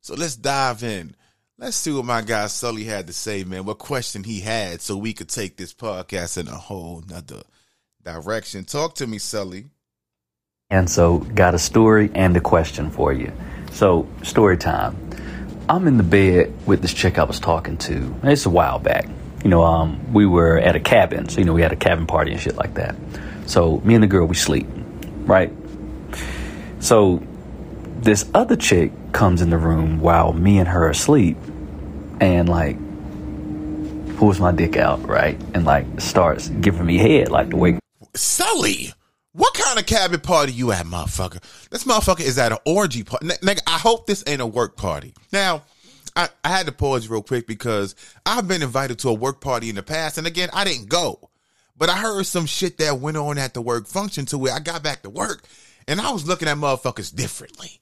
So 0.01 0.13
let's 0.15 0.35
dive 0.35 0.83
in. 0.83 1.15
Let's 1.59 1.75
see 1.77 1.91
what 1.91 2.05
my 2.05 2.23
guy 2.23 2.47
Sully 2.47 2.83
had 2.83 3.05
to 3.07 3.13
say, 3.13 3.43
man. 3.43 3.65
What 3.65 3.77
question 3.77 4.23
he 4.23 4.39
had 4.39 4.81
so 4.81 4.97
we 4.97 5.13
could 5.13 5.29
take 5.29 5.55
this 5.55 5.71
podcast 5.71 6.39
in 6.39 6.47
a 6.47 6.55
whole 6.55 7.03
nother 7.07 7.43
direction. 8.03 8.65
Talk 8.65 8.95
to 8.95 9.07
me, 9.07 9.19
Sully. 9.19 9.65
And 10.71 10.89
so, 10.89 11.19
got 11.19 11.53
a 11.53 11.59
story 11.59 12.09
and 12.15 12.35
a 12.35 12.41
question 12.41 12.89
for 12.89 13.13
you. 13.13 13.31
So, 13.71 14.07
story 14.23 14.57
time. 14.57 14.97
I'm 15.69 15.87
in 15.87 15.97
the 15.97 16.03
bed 16.03 16.51
with 16.65 16.81
this 16.81 16.93
chick 16.93 17.19
I 17.19 17.23
was 17.23 17.39
talking 17.39 17.77
to. 17.77 18.15
It's 18.23 18.47
a 18.47 18.49
while 18.49 18.79
back. 18.79 19.07
You 19.43 19.51
know, 19.51 19.63
um, 19.63 20.11
we 20.11 20.25
were 20.25 20.57
at 20.57 20.75
a 20.75 20.79
cabin. 20.79 21.29
So, 21.29 21.37
you 21.37 21.45
know, 21.45 21.53
we 21.53 21.61
had 21.61 21.71
a 21.71 21.75
cabin 21.75 22.07
party 22.07 22.31
and 22.31 22.41
shit 22.41 22.55
like 22.55 22.73
that. 22.73 22.95
So, 23.45 23.79
me 23.81 23.93
and 23.93 24.01
the 24.01 24.07
girl, 24.07 24.25
we 24.25 24.35
sleep, 24.35 24.65
right? 25.25 25.53
So, 26.79 27.21
this 28.03 28.29
other 28.33 28.55
chick 28.55 28.91
comes 29.11 29.41
in 29.41 29.49
the 29.49 29.57
room 29.57 29.99
while 29.99 30.33
me 30.33 30.59
and 30.59 30.67
her 30.67 30.85
are 30.85 30.89
asleep 30.89 31.37
and 32.19 32.49
like 32.49 32.77
pulls 34.17 34.39
my 34.39 34.51
dick 34.51 34.77
out, 34.77 35.05
right? 35.07 35.39
And 35.53 35.65
like 35.65 35.85
starts 35.99 36.49
giving 36.49 36.85
me 36.85 36.97
head 36.97 37.29
like 37.29 37.49
the 37.49 37.57
way 37.57 37.79
Sully, 38.15 38.93
what 39.31 39.53
kind 39.53 39.79
of 39.79 39.85
cabin 39.85 40.19
party 40.19 40.51
you 40.51 40.71
at, 40.71 40.85
motherfucker? 40.85 41.41
This 41.69 41.85
motherfucker 41.85 42.21
is 42.21 42.37
at 42.37 42.51
an 42.51 42.59
orgy 42.65 43.03
party. 43.03 43.27
Nigga, 43.27 43.61
I 43.65 43.79
hope 43.79 44.05
this 44.05 44.23
ain't 44.27 44.41
a 44.41 44.45
work 44.45 44.77
party. 44.77 45.13
Now, 45.31 45.63
I, 46.15 46.29
I 46.43 46.49
had 46.49 46.67
to 46.67 46.71
pause 46.71 47.07
real 47.07 47.23
quick 47.23 47.47
because 47.47 47.95
I've 48.25 48.47
been 48.47 48.61
invited 48.61 48.99
to 48.99 49.09
a 49.09 49.13
work 49.13 49.41
party 49.41 49.69
in 49.69 49.75
the 49.75 49.81
past, 49.81 50.19
and 50.19 50.27
again, 50.27 50.49
I 50.53 50.63
didn't 50.63 50.89
go. 50.89 51.31
But 51.75 51.89
I 51.89 51.97
heard 51.97 52.27
some 52.27 52.45
shit 52.45 52.77
that 52.77 52.99
went 52.99 53.17
on 53.17 53.39
at 53.39 53.55
the 53.55 53.61
work 53.61 53.87
function 53.87 54.27
to 54.27 54.37
where 54.37 54.53
I 54.53 54.59
got 54.59 54.83
back 54.83 55.01
to 55.03 55.09
work 55.09 55.43
and 55.87 55.99
I 56.01 56.11
was 56.11 56.27
looking 56.27 56.47
at 56.47 56.57
motherfuckers 56.57 57.13
differently. 57.13 57.79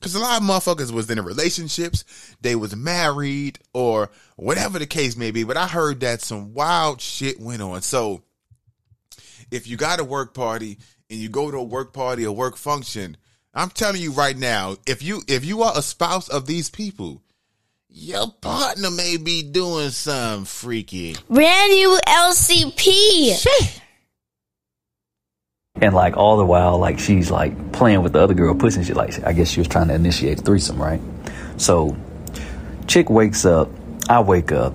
Cause 0.00 0.14
a 0.14 0.20
lot 0.20 0.40
of 0.40 0.46
motherfuckers 0.46 0.92
was 0.92 1.10
in 1.10 1.20
relationships, 1.20 2.04
they 2.40 2.54
was 2.54 2.76
married 2.76 3.58
or 3.74 4.10
whatever 4.36 4.78
the 4.78 4.86
case 4.86 5.16
may 5.16 5.32
be. 5.32 5.42
But 5.42 5.56
I 5.56 5.66
heard 5.66 6.00
that 6.00 6.22
some 6.22 6.54
wild 6.54 7.00
shit 7.00 7.40
went 7.40 7.62
on. 7.62 7.82
So 7.82 8.22
if 9.50 9.66
you 9.66 9.76
got 9.76 9.98
a 9.98 10.04
work 10.04 10.34
party 10.34 10.78
and 11.10 11.18
you 11.18 11.28
go 11.28 11.50
to 11.50 11.56
a 11.56 11.64
work 11.64 11.92
party 11.92 12.24
or 12.24 12.34
work 12.34 12.56
function, 12.56 13.16
I'm 13.54 13.70
telling 13.70 14.00
you 14.00 14.12
right 14.12 14.36
now, 14.36 14.76
if 14.86 15.02
you 15.02 15.22
if 15.26 15.44
you 15.44 15.62
are 15.62 15.76
a 15.76 15.82
spouse 15.82 16.28
of 16.28 16.46
these 16.46 16.70
people, 16.70 17.22
your 17.88 18.30
partner 18.40 18.90
may 18.90 19.16
be 19.16 19.42
doing 19.42 19.90
some 19.90 20.44
freaky. 20.44 21.16
Brand 21.28 21.72
new 21.72 21.98
LCP. 22.06 23.36
Shit. 23.36 23.82
And 25.80 25.94
like 25.94 26.16
all 26.16 26.36
the 26.36 26.44
while, 26.44 26.78
like 26.78 26.98
she's 26.98 27.30
like 27.30 27.72
playing 27.72 28.02
with 28.02 28.12
the 28.12 28.20
other 28.20 28.34
girl, 28.34 28.54
pussy 28.54 28.78
and 28.78 28.86
shit. 28.86 28.96
Like 28.96 29.24
I 29.24 29.32
guess 29.32 29.48
she 29.48 29.60
was 29.60 29.68
trying 29.68 29.88
to 29.88 29.94
initiate 29.94 30.40
a 30.40 30.42
threesome, 30.42 30.80
right? 30.80 31.00
So, 31.56 31.96
chick 32.86 33.10
wakes 33.10 33.44
up, 33.44 33.70
I 34.08 34.20
wake 34.20 34.52
up. 34.52 34.74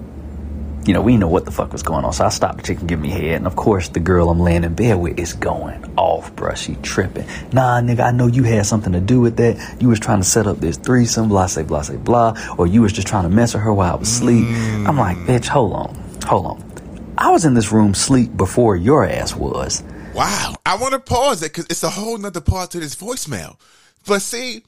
You 0.85 0.93
know, 0.93 1.01
we 1.01 1.15
know 1.15 1.29
what 1.29 1.45
the 1.45 1.51
fuck 1.51 1.71
was 1.71 1.81
going 1.81 2.03
on. 2.03 2.11
So 2.11 2.25
I 2.25 2.29
stop 2.29 2.57
the 2.57 2.63
chick 2.63 2.79
and 2.79 2.89
give 2.89 2.99
me 2.99 3.07
head. 3.07 3.35
And 3.35 3.47
of 3.47 3.55
course, 3.55 3.87
the 3.87 4.01
girl 4.01 4.29
I'm 4.29 4.41
laying 4.41 4.65
in 4.65 4.75
bed 4.75 4.95
with 4.95 5.17
is 5.17 5.31
going 5.31 5.93
off, 5.95 6.35
bruh. 6.35 6.57
She 6.57 6.75
tripping. 6.75 7.25
Nah, 7.53 7.79
nigga, 7.79 8.01
I 8.01 8.11
know 8.11 8.27
you 8.27 8.43
had 8.43 8.65
something 8.65 8.91
to 8.91 8.99
do 8.99 9.21
with 9.21 9.37
that. 9.37 9.77
You 9.81 9.87
was 9.87 9.99
trying 10.01 10.19
to 10.19 10.25
set 10.25 10.45
up 10.45 10.57
this 10.57 10.75
threesome, 10.75 11.29
blah, 11.29 11.45
say, 11.45 11.63
blah, 11.63 11.83
say, 11.83 11.95
blah. 11.95 12.37
Or 12.57 12.67
you 12.67 12.81
was 12.81 12.91
just 12.91 13.07
trying 13.07 13.23
to 13.23 13.29
mess 13.29 13.53
with 13.53 13.63
her 13.63 13.73
while 13.73 13.93
I 13.93 13.95
was 13.95 14.09
asleep. 14.09 14.45
I'm 14.45 14.97
like, 14.97 15.15
mm. 15.15 15.25
bitch, 15.25 15.47
hold 15.47 15.71
on. 15.71 15.95
Hold 16.25 16.45
on. 16.47 16.73
I 17.17 17.31
was 17.31 17.45
in 17.45 17.53
this 17.53 17.71
room 17.71 17.93
sleep 17.93 18.35
before 18.35 18.75
your 18.75 19.05
ass 19.05 19.33
was. 19.33 19.83
Wow. 20.13 20.55
I 20.65 20.77
want 20.77 20.93
to 20.93 20.99
pause 20.99 21.41
it 21.41 21.51
because 21.51 21.65
it's 21.65 21.83
a 21.83 21.89
whole 21.89 22.17
nother 22.17 22.41
part 22.41 22.71
to 22.71 22.79
this 22.79 22.95
voicemail. 22.95 23.59
But 24.05 24.21
see, 24.21 24.63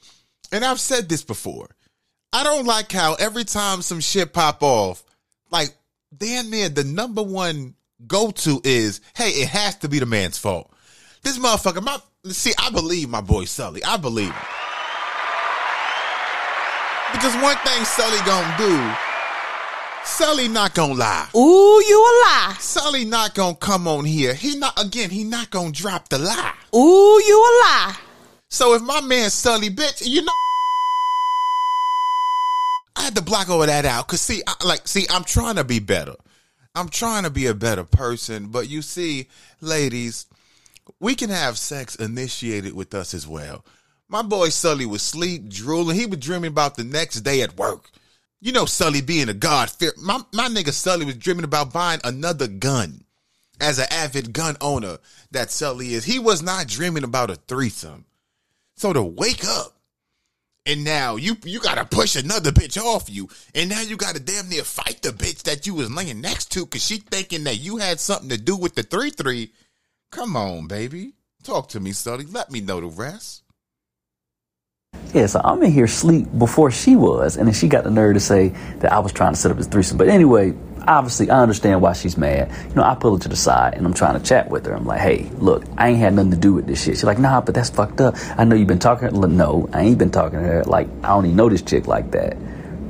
and 0.52 0.64
I've 0.64 0.80
said 0.80 1.08
this 1.08 1.22
before. 1.22 1.68
I 2.32 2.42
don't 2.42 2.66
like 2.66 2.90
how 2.92 3.14
every 3.14 3.44
time 3.44 3.82
some 3.82 4.00
shit 4.00 4.32
pop 4.32 4.62
off, 4.62 5.04
like 5.50 5.70
damn 6.16 6.50
near 6.50 6.68
the 6.68 6.84
number 6.84 7.22
one 7.22 7.74
go 8.06 8.30
to 8.30 8.60
is, 8.64 9.00
hey, 9.16 9.30
it 9.30 9.48
has 9.48 9.76
to 9.76 9.88
be 9.88 9.98
the 9.98 10.06
man's 10.06 10.38
fault. 10.38 10.70
This 11.22 11.38
motherfucker, 11.38 11.82
my 11.82 11.98
see, 12.32 12.52
I 12.58 12.70
believe 12.70 13.08
my 13.08 13.20
boy 13.20 13.44
Sully. 13.44 13.82
I 13.84 13.96
believe 13.96 14.32
him. 14.32 14.46
Because 17.12 17.34
one 17.42 17.56
thing 17.58 17.84
Sully 17.84 18.18
gonna 18.26 18.56
do, 18.58 19.05
Sully 20.06 20.48
not 20.48 20.74
gonna 20.74 20.94
lie. 20.94 21.28
Ooh, 21.36 21.82
you 21.86 21.98
a 21.98 22.12
lie. 22.24 22.56
Sully 22.60 23.04
not 23.04 23.34
gonna 23.34 23.56
come 23.56 23.88
on 23.88 24.04
here. 24.04 24.32
He 24.34 24.56
not 24.56 24.80
again. 24.82 25.10
He 25.10 25.24
not 25.24 25.50
gonna 25.50 25.72
drop 25.72 26.08
the 26.08 26.18
lie. 26.18 26.54
Ooh, 26.74 27.22
you 27.26 27.36
a 27.36 27.52
lie. 27.64 27.96
So 28.48 28.74
if 28.74 28.82
my 28.82 29.00
man 29.00 29.28
Sully, 29.30 29.68
bitch, 29.68 30.06
you 30.06 30.22
know, 30.22 30.32
I 32.96 33.02
had 33.02 33.16
to 33.16 33.22
block 33.22 33.50
all 33.50 33.66
that 33.66 33.84
out. 33.84 34.06
Cause 34.08 34.22
see, 34.22 34.42
I, 34.46 34.54
like, 34.64 34.86
see, 34.88 35.06
I'm 35.10 35.24
trying 35.24 35.56
to 35.56 35.64
be 35.64 35.80
better. 35.80 36.14
I'm 36.74 36.88
trying 36.88 37.24
to 37.24 37.30
be 37.30 37.46
a 37.46 37.54
better 37.54 37.84
person. 37.84 38.46
But 38.46 38.68
you 38.68 38.82
see, 38.82 39.28
ladies, 39.60 40.26
we 41.00 41.14
can 41.14 41.30
have 41.30 41.58
sex 41.58 41.96
initiated 41.96 42.74
with 42.74 42.94
us 42.94 43.12
as 43.12 43.26
well. 43.26 43.64
My 44.08 44.22
boy 44.22 44.50
Sully 44.50 44.86
was 44.86 45.02
sleep, 45.02 45.48
drooling. 45.48 45.96
He 45.96 46.06
was 46.06 46.20
dreaming 46.20 46.52
about 46.52 46.76
the 46.76 46.84
next 46.84 47.20
day 47.20 47.42
at 47.42 47.56
work. 47.56 47.90
You 48.46 48.52
know, 48.52 48.64
Sully 48.64 49.00
being 49.00 49.28
a 49.28 49.34
God 49.34 49.70
fear. 49.70 49.92
My, 49.96 50.20
my 50.32 50.46
nigga 50.46 50.72
Sully 50.72 51.04
was 51.04 51.16
dreaming 51.16 51.42
about 51.42 51.72
buying 51.72 51.98
another 52.04 52.46
gun. 52.46 53.02
As 53.60 53.80
an 53.80 53.88
avid 53.90 54.32
gun 54.32 54.56
owner 54.60 54.98
that 55.32 55.50
Sully 55.50 55.94
is, 55.94 56.04
he 56.04 56.20
was 56.20 56.44
not 56.44 56.68
dreaming 56.68 57.02
about 57.02 57.28
a 57.28 57.34
threesome. 57.34 58.04
So 58.76 58.92
to 58.92 59.02
wake 59.02 59.44
up 59.44 59.76
and 60.64 60.84
now 60.84 61.16
you 61.16 61.36
you 61.44 61.58
gotta 61.58 61.84
push 61.84 62.14
another 62.14 62.52
bitch 62.52 62.80
off 62.80 63.10
you, 63.10 63.28
and 63.52 63.68
now 63.68 63.80
you 63.80 63.96
gotta 63.96 64.20
damn 64.20 64.48
near 64.48 64.62
fight 64.62 65.02
the 65.02 65.08
bitch 65.08 65.42
that 65.42 65.66
you 65.66 65.74
was 65.74 65.90
laying 65.90 66.20
next 66.20 66.52
to 66.52 66.66
because 66.66 66.84
she 66.84 66.98
thinking 66.98 67.42
that 67.44 67.56
you 67.56 67.78
had 67.78 67.98
something 67.98 68.28
to 68.28 68.38
do 68.38 68.56
with 68.56 68.76
the 68.76 68.84
three 68.84 69.10
three. 69.10 69.50
Come 70.12 70.36
on, 70.36 70.68
baby, 70.68 71.14
talk 71.42 71.70
to 71.70 71.80
me, 71.80 71.90
Sully. 71.90 72.26
Let 72.26 72.52
me 72.52 72.60
know 72.60 72.80
the 72.80 72.86
rest. 72.86 73.42
Yeah, 75.14 75.26
so 75.26 75.40
I'm 75.42 75.62
in 75.62 75.72
here 75.72 75.86
sleep 75.86 76.26
before 76.36 76.70
she 76.70 76.96
was, 76.96 77.36
and 77.36 77.46
then 77.46 77.54
she 77.54 77.68
got 77.68 77.84
the 77.84 77.90
nerve 77.90 78.14
to 78.14 78.20
say 78.20 78.48
that 78.80 78.92
I 78.92 78.98
was 78.98 79.12
trying 79.12 79.32
to 79.32 79.38
set 79.38 79.50
up 79.50 79.56
this 79.56 79.66
threesome. 79.66 79.96
But 79.96 80.08
anyway, 80.08 80.54
obviously, 80.86 81.30
I 81.30 81.40
understand 81.40 81.80
why 81.80 81.92
she's 81.92 82.16
mad. 82.16 82.50
You 82.68 82.74
know, 82.74 82.82
I 82.82 82.94
pull 82.94 83.16
her 83.16 83.22
to 83.22 83.28
the 83.28 83.36
side 83.36 83.74
and 83.74 83.86
I'm 83.86 83.94
trying 83.94 84.18
to 84.18 84.24
chat 84.24 84.50
with 84.50 84.66
her. 84.66 84.74
I'm 84.74 84.86
like, 84.86 85.00
hey, 85.00 85.28
look, 85.38 85.64
I 85.76 85.88
ain't 85.88 85.98
had 85.98 86.14
nothing 86.14 86.32
to 86.32 86.36
do 86.36 86.54
with 86.54 86.66
this 86.66 86.82
shit. 86.82 86.96
She's 86.96 87.04
like, 87.04 87.18
nah, 87.18 87.40
but 87.40 87.54
that's 87.54 87.70
fucked 87.70 88.00
up. 88.00 88.14
I 88.36 88.44
know 88.44 88.56
you've 88.56 88.68
been 88.68 88.78
talking 88.78 89.08
to 89.08 89.20
her. 89.20 89.28
No, 89.28 89.68
I 89.72 89.82
ain't 89.82 89.98
been 89.98 90.10
talking 90.10 90.38
to 90.38 90.44
her. 90.44 90.64
Like, 90.64 90.88
I 91.02 91.08
don't 91.08 91.26
even 91.26 91.36
know 91.36 91.48
this 91.48 91.62
chick 91.62 91.86
like 91.86 92.10
that, 92.12 92.36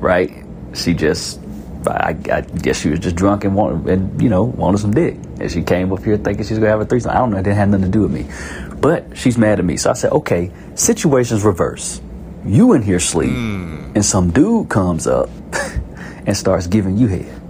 right? 0.00 0.32
She 0.74 0.94
just, 0.94 1.40
I, 1.86 2.16
I 2.30 2.40
guess 2.40 2.80
she 2.80 2.88
was 2.88 2.98
just 2.98 3.16
drunk 3.16 3.44
and 3.44 3.54
wanted, 3.54 3.88
and 3.88 4.20
you 4.20 4.28
know, 4.28 4.44
wanted 4.44 4.78
some 4.78 4.92
dick. 4.92 5.16
And 5.40 5.50
she 5.50 5.62
came 5.62 5.92
up 5.92 6.02
here 6.02 6.16
thinking 6.16 6.44
she's 6.44 6.58
gonna 6.58 6.70
have 6.70 6.80
a 6.80 6.84
threesome. 6.84 7.10
I 7.10 7.14
don't 7.14 7.30
know. 7.30 7.38
It 7.38 7.44
didn't 7.44 7.56
have 7.56 7.68
nothing 7.68 7.86
to 7.86 7.90
do 7.90 8.02
with 8.02 8.12
me. 8.12 8.26
But 8.86 9.18
she's 9.18 9.36
mad 9.36 9.58
at 9.58 9.64
me. 9.64 9.78
So 9.78 9.90
I 9.90 9.94
said, 9.94 10.12
okay, 10.12 10.52
situations 10.76 11.42
reverse. 11.42 12.00
You 12.44 12.72
in 12.74 12.82
here 12.82 13.00
sleep, 13.00 13.32
hmm. 13.32 13.90
and 13.96 14.04
some 14.04 14.30
dude 14.30 14.68
comes 14.68 15.08
up 15.08 15.28
and 16.24 16.36
starts 16.36 16.68
giving 16.68 16.96
you 16.96 17.08
head. 17.08 17.42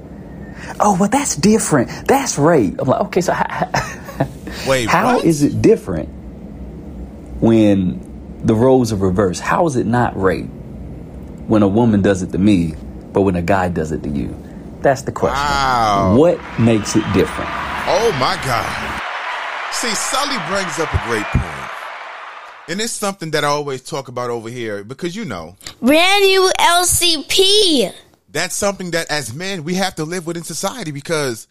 Oh, 0.80 0.96
well, 0.98 1.10
that's 1.10 1.36
different. 1.36 1.90
That's 2.08 2.38
rape. 2.38 2.80
I'm 2.80 2.88
like, 2.88 3.02
okay, 3.02 3.20
so 3.20 3.34
how, 3.34 3.70
Wait, 4.66 4.88
how 4.88 5.18
is 5.18 5.42
it 5.42 5.60
different 5.60 6.08
when 7.42 8.40
the 8.42 8.54
roles 8.54 8.90
are 8.90 8.96
reversed? 8.96 9.42
How 9.42 9.66
is 9.66 9.76
it 9.76 9.84
not 9.84 10.18
rape 10.18 10.48
when 11.48 11.62
a 11.62 11.68
woman 11.68 12.00
does 12.00 12.22
it 12.22 12.32
to 12.32 12.38
me, 12.38 12.76
but 13.12 13.20
when 13.20 13.36
a 13.36 13.42
guy 13.42 13.68
does 13.68 13.92
it 13.92 14.02
to 14.04 14.08
you? 14.08 14.34
That's 14.80 15.02
the 15.02 15.12
question. 15.12 15.36
Wow. 15.36 16.16
What 16.16 16.40
makes 16.58 16.96
it 16.96 17.04
different? 17.12 17.50
Oh 17.88 18.16
my 18.18 18.40
God. 18.42 18.95
See, 19.76 19.94
Sully 19.94 20.38
brings 20.48 20.78
up 20.78 20.90
a 20.94 21.06
great 21.06 21.26
point. 21.26 21.70
And 22.66 22.80
it's 22.80 22.94
something 22.94 23.32
that 23.32 23.44
I 23.44 23.48
always 23.48 23.82
talk 23.82 24.08
about 24.08 24.30
over 24.30 24.48
here 24.48 24.82
because 24.82 25.14
you 25.14 25.26
know, 25.26 25.54
Brand 25.82 26.24
new 26.24 26.50
LCP. 26.58 27.92
that's 28.30 28.54
something 28.54 28.92
that 28.92 29.10
as 29.10 29.34
men 29.34 29.64
we 29.64 29.74
have 29.74 29.94
to 29.96 30.04
live 30.04 30.26
with 30.26 30.38
in 30.38 30.44
society 30.44 30.92
because 30.92 31.46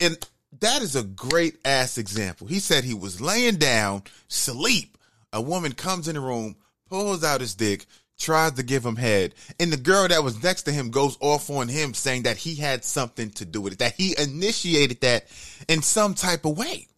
and 0.00 0.18
that 0.58 0.82
is 0.82 0.96
a 0.96 1.04
great 1.04 1.58
ass 1.64 1.96
example. 1.96 2.48
He 2.48 2.58
said 2.58 2.82
he 2.82 2.92
was 2.92 3.20
laying 3.20 3.58
down, 3.58 4.02
sleep. 4.26 4.98
A 5.32 5.40
woman 5.40 5.70
comes 5.70 6.08
in 6.08 6.16
the 6.16 6.20
room, 6.20 6.56
pulls 6.88 7.22
out 7.22 7.40
his 7.40 7.54
dick, 7.54 7.86
tries 8.18 8.50
to 8.54 8.64
give 8.64 8.84
him 8.84 8.96
head, 8.96 9.32
and 9.60 9.72
the 9.72 9.76
girl 9.76 10.08
that 10.08 10.24
was 10.24 10.42
next 10.42 10.62
to 10.62 10.72
him 10.72 10.90
goes 10.90 11.16
off 11.20 11.48
on 11.48 11.68
him 11.68 11.94
saying 11.94 12.24
that 12.24 12.36
he 12.36 12.56
had 12.56 12.84
something 12.84 13.30
to 13.30 13.44
do 13.44 13.60
with 13.60 13.74
it, 13.74 13.78
that 13.78 13.94
he 13.94 14.16
initiated 14.18 15.00
that 15.02 15.28
in 15.68 15.82
some 15.82 16.14
type 16.14 16.44
of 16.44 16.58
way. 16.58 16.88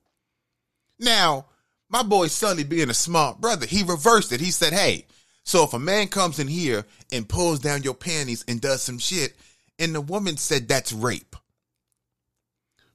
Now, 1.02 1.46
my 1.90 2.04
boy 2.04 2.28
Sully 2.28 2.64
being 2.64 2.88
a 2.88 2.94
smart 2.94 3.40
brother, 3.40 3.66
he 3.66 3.82
reversed 3.82 4.32
it. 4.32 4.40
He 4.40 4.52
said, 4.52 4.72
Hey, 4.72 5.06
so 5.44 5.64
if 5.64 5.74
a 5.74 5.78
man 5.78 6.06
comes 6.06 6.38
in 6.38 6.46
here 6.46 6.86
and 7.12 7.28
pulls 7.28 7.58
down 7.58 7.82
your 7.82 7.94
panties 7.94 8.44
and 8.46 8.60
does 8.60 8.82
some 8.82 8.98
shit, 8.98 9.34
and 9.78 9.94
the 9.94 10.00
woman 10.00 10.36
said 10.36 10.68
that's 10.68 10.92
rape. 10.92 11.34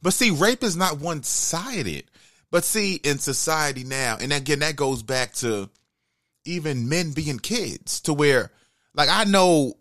But 0.01 0.13
see, 0.13 0.31
rape 0.31 0.63
is 0.63 0.77
not 0.77 0.99
one 0.99 1.21
sided. 1.23 2.05
But 2.49 2.63
see, 2.63 2.95
in 2.95 3.19
society 3.19 3.83
now, 3.83 4.17
and 4.21 4.31
again, 4.31 4.59
that 4.59 4.77
goes 4.77 5.03
back 5.03 5.33
to 5.35 5.69
even 6.45 6.87
men 6.87 7.11
being 7.11 7.39
kids, 7.39 7.99
to 8.01 8.13
where, 8.13 8.51
like, 8.93 9.09
I 9.09 9.25
know 9.25 9.73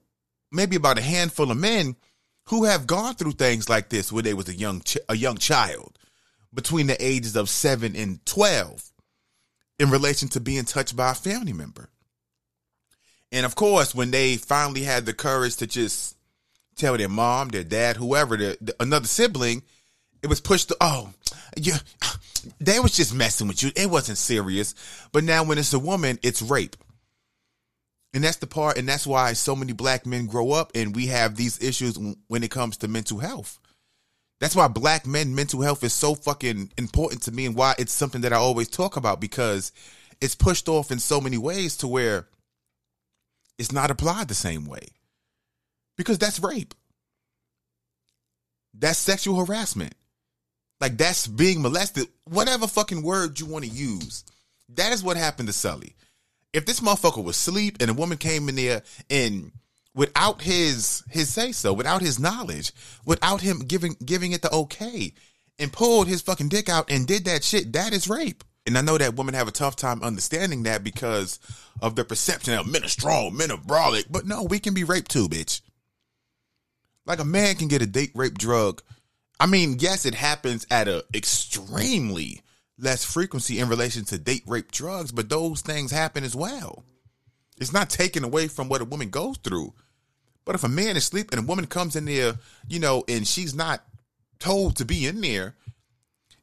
maybe 0.51 0.75
about 0.75 0.99
a 0.99 1.03
handful 1.03 1.53
of 1.53 1.57
men 1.57 1.95
who 2.49 2.65
have 2.65 2.89
gone 2.89 3.15
through 3.15 3.33
things 3.33 3.69
like 3.69 3.89
this 3.89 4.11
when 4.11 4.25
they 4.25 4.35
was 4.35 4.49
a 4.49 4.55
young 4.55 4.81
ch- 4.81 4.99
a 5.09 5.17
young 5.17 5.37
child 5.37 5.97
between 6.57 6.89
the 6.89 6.97
ages 7.05 7.37
of 7.37 7.49
7 7.49 7.95
and 7.95 8.25
12 8.27 8.91
in 9.79 9.91
relation 9.91 10.29
to 10.31 10.41
being 10.41 10.65
touched 10.65 10.97
by 10.97 11.13
a 11.13 11.15
family 11.15 11.53
member. 11.53 11.91
And 13.31 13.45
of 13.45 13.55
course, 13.55 13.95
when 13.95 14.11
they 14.11 14.37
finally 14.37 14.83
had 14.83 15.05
the 15.05 15.13
courage 15.13 15.57
to 15.57 15.67
just 15.67 16.17
tell 16.75 16.97
their 16.97 17.11
mom, 17.11 17.51
their 17.51 17.63
dad, 17.63 17.97
whoever, 17.97 18.37
their, 18.37 18.57
the, 18.61 18.75
another 18.81 19.07
sibling, 19.07 19.63
it 20.23 20.29
was 20.29 20.41
pushed 20.41 20.69
to, 20.69 20.77
oh, 20.81 21.11
you, 21.57 21.75
they 22.59 22.81
was 22.81 22.97
just 22.97 23.15
messing 23.15 23.49
with 23.49 23.63
you. 23.63 23.71
It 23.77 23.91
wasn't 23.91 24.19
serious. 24.19 24.75
But 25.13 25.25
now 25.25 25.45
when 25.45 25.59
it's 25.59 25.75
a 25.75 25.79
woman, 25.79 26.19
it's 26.23 26.41
rape. 26.41 26.77
And 28.15 28.25
that's 28.25 28.39
the 28.39 28.47
part, 28.47 28.79
and 28.79 28.89
that's 28.89 29.07
why 29.07 29.35
so 29.35 29.55
many 29.55 29.75
black 29.75 30.07
men 30.07 30.25
grow 30.25 30.53
up 30.53 30.73
and 30.75 30.97
we 30.97 31.09
have 31.09 31.37
these 31.37 31.63
issues 31.63 31.99
when 32.29 32.43
it 32.43 32.51
comes 32.51 32.79
to 32.79 32.89
mental 32.89 33.19
health. 33.19 33.59
That's 34.41 34.55
why 34.55 34.69
black 34.69 35.07
men 35.07 35.35
mental 35.35 35.63
health 35.63 35.83
is 35.83 35.95
so 35.95 36.15
fucking 36.15 36.73
important 36.77 37.23
to 37.23 37.33
me 37.33 37.47
and 37.47 37.55
why 37.55 37.75
it's 37.79 37.93
something 37.93 38.21
that 38.21 38.33
I 38.33 38.37
always 38.37 38.69
talk 38.69 38.97
about 38.97 39.21
because 39.21 39.73
it's 40.21 40.35
pushed 40.35 40.69
off 40.69 40.91
in 40.91 40.99
so 40.99 41.21
many 41.21 41.39
ways 41.39 41.77
to 41.79 41.89
where 41.89 42.27
it's 43.59 43.73
not 43.73 43.91
applied 43.91 44.29
the 44.29 44.35
same 44.35 44.67
way. 44.67 44.89
Because 45.97 46.19
that's 46.19 46.41
rape. 46.41 46.75
That's 48.75 48.99
sexual 48.99 49.43
harassment. 49.45 49.95
Like 50.81 50.99
that's 50.99 51.27
being 51.27 51.63
molested. 51.63 52.09
Whatever 52.25 52.67
fucking 52.67 53.03
word 53.03 53.41
you 53.41 53.47
want 53.47 53.65
to 53.65 53.71
use. 53.71 54.25
That 54.71 54.93
is 54.93 55.03
what 55.03 55.17
happened 55.17 55.49
to 55.49 55.55
Sully. 55.55 55.95
If 56.53 56.67
this 56.67 56.81
motherfucker 56.81 57.25
was 57.25 57.37
asleep 57.37 57.79
and 57.81 57.91
a 57.91 57.95
woman 57.95 58.19
came 58.19 58.49
in 58.51 58.57
there 58.57 58.83
and 59.09 59.53
without 59.97 60.43
his 60.43 61.03
his 61.11 61.33
say 61.33 61.51
so, 61.51 61.73
without 61.73 62.03
his 62.03 62.21
knowledge, 62.21 62.71
without 63.05 63.41
him 63.41 63.61
giving 63.61 63.97
giving 64.05 64.31
it 64.31 64.43
the 64.43 64.53
okay, 64.53 65.13
and 65.59 65.73
pulled 65.73 66.07
his 66.07 66.23
fucking 66.23 66.51
dick 66.51 66.69
out 66.69 66.89
and 66.89 67.09
did 67.09 67.25
that 67.25 67.43
shit, 67.43 67.73
that 67.73 67.93
is 67.93 68.09
rape. 68.09 68.45
And 68.67 68.77
I 68.77 68.83
know 68.83 68.99
that 68.99 69.17
women 69.17 69.35
have 69.35 69.49
a 69.49 69.53
tough 69.53 69.77
time 69.77 70.03
understanding 70.03 70.65
that 70.65 70.85
because 70.85 71.39
of 71.81 71.97
the 71.97 72.05
perception 72.05 72.55
of 72.55 72.67
men 72.67 72.85
are 72.85 72.89
strong, 72.89 73.37
men 73.37 73.51
are 73.51 73.57
brolic. 73.57 74.07
But 74.11 74.27
no, 74.27 74.43
we 74.43 74.59
can 74.59 74.75
be 74.75 74.85
raped 74.85 75.11
too, 75.11 75.29
bitch. 75.29 75.61
Like 77.07 77.21
a 77.21 77.25
man 77.25 77.55
can 77.55 77.69
get 77.69 77.83
a 77.83 77.87
date 77.87 78.11
rape 78.15 78.37
drug. 78.37 78.83
I 79.39 79.47
mean, 79.47 79.77
yes, 79.79 80.05
it 80.05 80.15
happens 80.15 80.67
at 80.71 80.89
a 80.89 81.05
extremely 81.15 82.43
less 82.79 83.05
frequency 83.05 83.61
in 83.61 83.69
relation 83.69 84.05
to 84.07 84.19
date 84.19 84.43
rape 84.47 84.73
drugs, 84.73 85.13
but 85.13 85.29
those 85.29 85.61
things 85.61 85.93
happen 85.93 86.25
as 86.25 86.35
well. 86.35 86.85
It's 87.59 87.73
not 87.73 87.89
taken 87.89 88.25
away 88.25 88.49
from 88.49 88.69
what 88.69 88.83
a 88.83 88.87
woman 88.87 89.11
goes 89.11 89.39
through. 89.39 89.75
But 90.47 90.55
if 90.55 90.65
a 90.65 90.69
man 90.69 90.97
is 90.97 91.05
asleep 91.05 91.33
and 91.33 91.41
a 91.41 91.47
woman 91.47 91.67
comes 91.67 91.97
in 91.97 92.07
there, 92.07 92.37
you 92.69 92.79
know, 92.79 93.05
and 93.09 93.27
she's 93.27 93.55
not 93.55 93.85
told 94.39 94.77
to 94.77 94.87
be 94.87 95.07
in 95.07 95.21
there, 95.21 95.55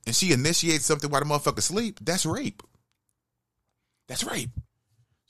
and 0.05 0.15
she 0.15 0.33
initiates 0.33 0.85
something 0.85 1.09
while 1.09 1.21
the 1.21 1.25
motherfucker 1.25 1.61
sleep, 1.61 1.99
that's 2.01 2.25
rape. 2.25 2.61
That's 4.07 4.25
rape. 4.25 4.49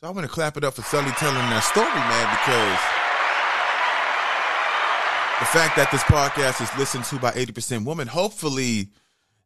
So 0.01 0.07
I 0.07 0.09
want 0.09 0.27
to 0.27 0.33
clap 0.33 0.57
it 0.57 0.63
up 0.63 0.73
for 0.73 0.81
Sully 0.81 1.11
telling 1.11 1.35
that 1.35 1.63
story, 1.63 1.85
man, 1.85 2.27
because 2.33 2.79
the 5.39 5.45
fact 5.45 5.75
that 5.75 5.91
this 5.91 6.03
podcast 6.03 6.61
is 6.61 6.77
listened 6.77 7.05
to 7.05 7.19
by 7.19 7.31
80% 7.31 7.85
women, 7.85 8.07
hopefully 8.07 8.89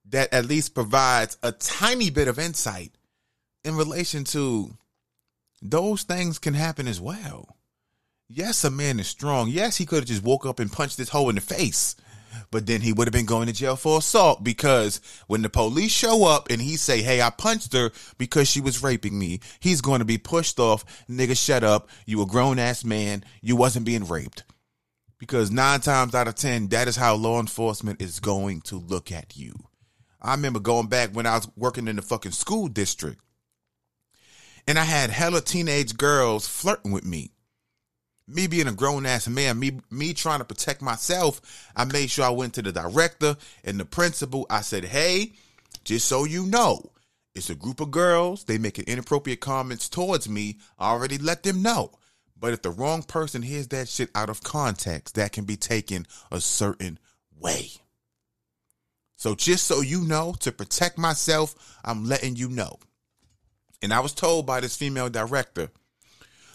that 0.09 0.33
at 0.33 0.45
least 0.45 0.73
provides 0.73 1.37
a 1.43 1.51
tiny 1.51 2.09
bit 2.09 2.29
of 2.29 2.39
insight 2.39 2.91
in 3.65 3.75
relation 3.75 4.23
to 4.23 4.71
those 5.61 6.03
things 6.03 6.39
can 6.39 6.53
happen 6.53 6.87
as 6.87 7.01
well. 7.01 7.56
Yes, 8.29 8.65
a 8.65 8.69
man 8.69 8.99
is 8.99 9.07
strong. 9.07 9.49
Yes, 9.49 9.77
he 9.77 9.85
could 9.85 9.99
have 9.99 10.05
just 10.05 10.23
woke 10.23 10.45
up 10.45 10.59
and 10.59 10.71
punched 10.71 10.97
this 10.97 11.09
hoe 11.09 11.29
in 11.29 11.35
the 11.35 11.41
face. 11.41 11.95
But 12.51 12.65
then 12.65 12.81
he 12.81 12.91
would 12.91 13.07
have 13.07 13.13
been 13.13 13.25
going 13.25 13.47
to 13.47 13.53
jail 13.53 13.77
for 13.77 13.97
assault 13.97 14.43
because 14.43 14.99
when 15.27 15.41
the 15.41 15.49
police 15.49 15.91
show 15.91 16.25
up 16.25 16.49
and 16.49 16.61
he 16.61 16.75
say, 16.75 17.01
"Hey, 17.01 17.21
I 17.21 17.29
punched 17.29 17.73
her 17.73 17.91
because 18.17 18.49
she 18.49 18.59
was 18.61 18.83
raping 18.83 19.17
me," 19.17 19.39
he's 19.59 19.81
going 19.81 19.99
to 19.99 20.05
be 20.05 20.17
pushed 20.17 20.59
off. 20.59 20.85
Nigga, 21.09 21.37
shut 21.37 21.63
up. 21.63 21.89
You 22.05 22.21
a 22.21 22.25
grown 22.25 22.59
ass 22.59 22.83
man. 22.83 23.23
You 23.41 23.55
wasn't 23.55 23.85
being 23.85 24.05
raped. 24.05 24.43
Because 25.19 25.49
nine 25.49 25.79
times 25.79 26.13
out 26.13 26.27
of 26.27 26.35
ten, 26.35 26.67
that 26.67 26.87
is 26.87 26.97
how 26.97 27.15
law 27.15 27.39
enforcement 27.39 28.01
is 28.01 28.19
going 28.19 28.61
to 28.61 28.77
look 28.77 29.11
at 29.11 29.35
you. 29.37 29.53
I 30.21 30.31
remember 30.31 30.59
going 30.59 30.87
back 30.87 31.11
when 31.11 31.25
I 31.25 31.35
was 31.35 31.49
working 31.55 31.87
in 31.87 31.95
the 31.95 32.01
fucking 32.01 32.33
school 32.33 32.67
district, 32.67 33.21
and 34.67 34.77
I 34.77 34.83
had 34.83 35.09
hella 35.09 35.41
teenage 35.41 35.97
girls 35.97 36.47
flirting 36.47 36.91
with 36.91 37.05
me 37.05 37.31
me 38.27 38.47
being 38.47 38.67
a 38.67 38.73
grown 38.73 39.05
ass 39.05 39.27
man, 39.27 39.59
me 39.59 39.79
me 39.89 40.13
trying 40.13 40.39
to 40.39 40.45
protect 40.45 40.81
myself, 40.81 41.41
I 41.75 41.85
made 41.85 42.09
sure 42.09 42.25
I 42.25 42.29
went 42.29 42.53
to 42.55 42.61
the 42.61 42.71
director 42.71 43.37
and 43.63 43.79
the 43.79 43.85
principal. 43.85 44.45
I 44.49 44.61
said, 44.61 44.85
"Hey, 44.85 45.33
just 45.83 46.07
so 46.07 46.25
you 46.25 46.45
know, 46.45 46.91
it's 47.33 47.49
a 47.49 47.55
group 47.55 47.79
of 47.79 47.91
girls, 47.91 48.43
they 48.43 48.57
making 48.57 48.85
inappropriate 48.85 49.39
comments 49.39 49.87
towards 49.87 50.27
me, 50.27 50.57
I 50.77 50.89
already 50.89 51.17
let 51.17 51.43
them 51.43 51.61
know. 51.61 51.91
But 52.39 52.53
if 52.53 52.61
the 52.61 52.71
wrong 52.71 53.03
person 53.03 53.41
hears 53.41 53.67
that 53.69 53.87
shit 53.87 54.09
out 54.13 54.29
of 54.29 54.43
context, 54.43 55.15
that 55.15 55.31
can 55.31 55.45
be 55.45 55.55
taken 55.55 56.05
a 56.31 56.41
certain 56.41 56.99
way. 57.39 57.69
So 59.15 59.33
just 59.33 59.65
so 59.65 59.81
you 59.81 60.01
know, 60.01 60.35
to 60.41 60.51
protect 60.51 60.97
myself, 60.97 61.77
I'm 61.83 62.05
letting 62.05 62.35
you 62.35 62.49
know. 62.49 62.77
And 63.81 63.93
I 63.93 63.99
was 63.99 64.13
told 64.13 64.45
by 64.45 64.59
this 64.59 64.75
female 64.75 65.09
director, 65.09 65.69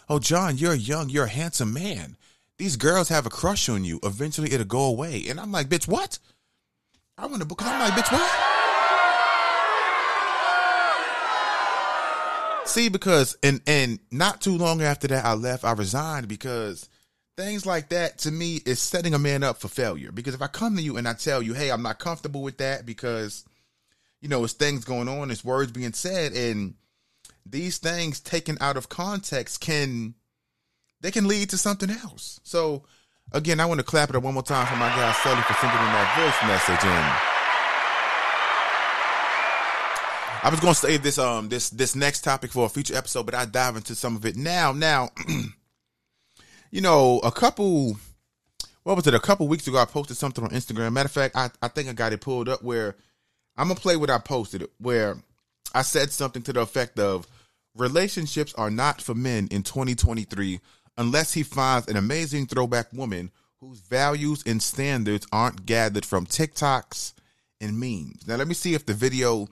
Oh, 0.09 0.19
John, 0.19 0.57
you're 0.57 0.73
young, 0.73 1.09
you're 1.09 1.25
a 1.25 1.29
handsome 1.29 1.73
man. 1.73 2.17
These 2.57 2.75
girls 2.75 3.09
have 3.09 3.25
a 3.25 3.29
crush 3.29 3.67
on 3.69 3.83
you. 3.83 3.99
Eventually 4.03 4.51
it'll 4.51 4.65
go 4.65 4.85
away. 4.85 5.25
And 5.29 5.39
I'm 5.39 5.51
like, 5.51 5.69
bitch, 5.69 5.87
what? 5.87 6.19
I 7.17 7.25
want 7.25 7.41
to 7.41 7.47
book. 7.47 7.61
I'm 7.63 7.79
like, 7.79 7.93
bitch, 7.93 8.11
what? 8.11 8.53
See, 12.65 12.89
because 12.89 13.37
and 13.43 13.61
and 13.67 13.99
not 14.09 14.41
too 14.41 14.57
long 14.57 14.81
after 14.81 15.07
that, 15.09 15.25
I 15.25 15.33
left. 15.33 15.63
I 15.63 15.73
resigned 15.73 16.27
because 16.27 16.89
things 17.35 17.65
like 17.65 17.89
that 17.89 18.19
to 18.19 18.31
me 18.31 18.61
is 18.65 18.79
setting 18.79 19.13
a 19.13 19.19
man 19.19 19.43
up 19.43 19.57
for 19.57 19.67
failure. 19.67 20.11
Because 20.11 20.33
if 20.33 20.41
I 20.41 20.47
come 20.47 20.75
to 20.77 20.81
you 20.81 20.97
and 20.97 21.07
I 21.07 21.13
tell 21.13 21.41
you, 21.41 21.53
hey, 21.53 21.71
I'm 21.71 21.83
not 21.83 21.99
comfortable 21.99 22.41
with 22.41 22.57
that 22.59 22.85
because 22.85 23.45
you 24.21 24.29
know 24.29 24.43
it's 24.43 24.53
things 24.53 24.85
going 24.85 25.07
on, 25.07 25.29
it's 25.29 25.43
words 25.43 25.71
being 25.71 25.93
said, 25.93 26.33
and 26.33 26.75
these 27.45 27.77
things 27.77 28.19
taken 28.19 28.57
out 28.61 28.77
of 28.77 28.89
context 28.89 29.61
can 29.61 30.15
they 31.01 31.11
can 31.11 31.27
lead 31.27 31.49
to 31.49 31.57
something 31.57 31.89
else. 31.89 32.39
So 32.43 32.83
again, 33.31 33.59
I 33.59 33.65
want 33.65 33.79
to 33.79 33.85
clap 33.85 34.09
it 34.09 34.15
up 34.15 34.23
one 34.23 34.33
more 34.33 34.43
time 34.43 34.65
for 34.67 34.75
my 34.75 34.89
guy 34.89 35.11
Sully 35.11 35.41
for 35.41 35.53
sending 35.53 35.77
in 35.77 35.85
that 35.85 36.15
voice 36.17 36.49
message 36.49 36.85
and. 36.85 37.33
I 40.45 40.49
was 40.49 40.59
going 40.59 40.73
to 40.73 40.79
save 40.79 41.03
this 41.03 41.17
um 41.17 41.47
this 41.47 41.69
this 41.69 41.95
next 41.95 42.21
topic 42.21 42.51
for 42.51 42.65
a 42.65 42.69
future 42.69 42.97
episode, 42.97 43.25
but 43.25 43.33
I 43.33 43.45
dive 43.45 43.77
into 43.77 43.95
some 43.95 44.17
of 44.17 44.25
it 44.25 44.35
now. 44.35 44.73
Now, 44.73 45.09
you 46.69 46.81
know, 46.81 47.19
a 47.23 47.31
couple 47.31 47.95
what 48.83 48.97
was 48.97 49.07
it? 49.07 49.13
A 49.13 49.19
couple 49.21 49.47
weeks 49.47 49.67
ago, 49.67 49.77
I 49.77 49.85
posted 49.85 50.17
something 50.17 50.43
on 50.43 50.49
Instagram. 50.49 50.91
Matter 50.91 51.07
of 51.07 51.11
fact, 51.11 51.37
I 51.37 51.49
I 51.61 51.69
think 51.69 51.87
I 51.87 51.93
got 51.93 52.11
it 52.11 52.19
pulled 52.19 52.49
up 52.49 52.61
where 52.61 52.95
I'm 53.55 53.69
gonna 53.69 53.79
play 53.79 53.95
what 53.95 54.09
I 54.09 54.17
posted. 54.17 54.67
Where 54.79 55.15
I 55.73 55.81
said 55.81 56.11
something 56.11 56.41
to 56.43 56.53
the 56.53 56.59
effect 56.59 56.99
of 56.99 57.25
relationships 57.75 58.53
are 58.55 58.69
not 58.69 59.01
for 59.01 59.15
men 59.15 59.47
in 59.51 59.63
2023 59.63 60.59
unless 60.97 61.33
he 61.33 61.43
finds 61.43 61.87
an 61.87 61.97
amazing 61.97 62.45
throwback 62.45 62.91
woman 62.93 63.31
whose 63.59 63.79
values 63.79 64.43
and 64.45 64.61
standards 64.61 65.25
aren't 65.31 65.65
gathered 65.65 66.05
from 66.05 66.25
TikToks 66.25 67.13
and 67.61 67.79
memes. 67.79 68.27
Now, 68.27 68.35
let 68.35 68.47
me 68.47 68.53
see 68.53 68.73
if 68.73 68.85
the 68.85 68.93
video 68.93 69.47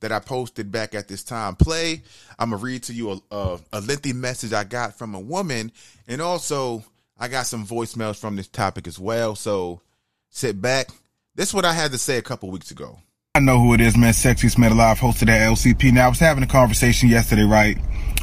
that 0.00 0.12
I 0.12 0.18
posted 0.18 0.70
back 0.70 0.94
at 0.94 1.08
this 1.08 1.24
time 1.24 1.56
play. 1.56 2.02
I'm 2.38 2.50
gonna 2.50 2.62
read 2.62 2.82
to 2.84 2.92
you 2.92 3.10
a, 3.10 3.20
a, 3.30 3.58
a 3.72 3.80
lengthy 3.80 4.12
message 4.12 4.52
I 4.52 4.64
got 4.64 4.98
from 4.98 5.14
a 5.14 5.20
woman, 5.20 5.72
and 6.06 6.20
also 6.20 6.84
I 7.18 7.28
got 7.28 7.46
some 7.46 7.66
voicemails 7.66 8.18
from 8.18 8.36
this 8.36 8.48
topic 8.48 8.86
as 8.86 8.98
well. 8.98 9.34
So 9.34 9.80
sit 10.28 10.60
back. 10.60 10.88
This 11.34 11.48
is 11.48 11.54
what 11.54 11.64
I 11.64 11.72
had 11.72 11.92
to 11.92 11.98
say 11.98 12.18
a 12.18 12.22
couple 12.22 12.50
weeks 12.50 12.70
ago. 12.70 12.98
I 13.36 13.40
know 13.40 13.58
who 13.58 13.74
it 13.74 13.80
is, 13.80 13.96
man. 13.96 14.12
Sexiest 14.12 14.58
Man 14.58 14.70
Alive, 14.70 15.00
hosted 15.00 15.28
at 15.28 15.50
LCP. 15.50 15.92
Now, 15.92 16.06
I 16.06 16.08
was 16.08 16.20
having 16.20 16.44
a 16.44 16.46
conversation 16.46 17.08
yesterday, 17.08 17.42
right, 17.42 17.76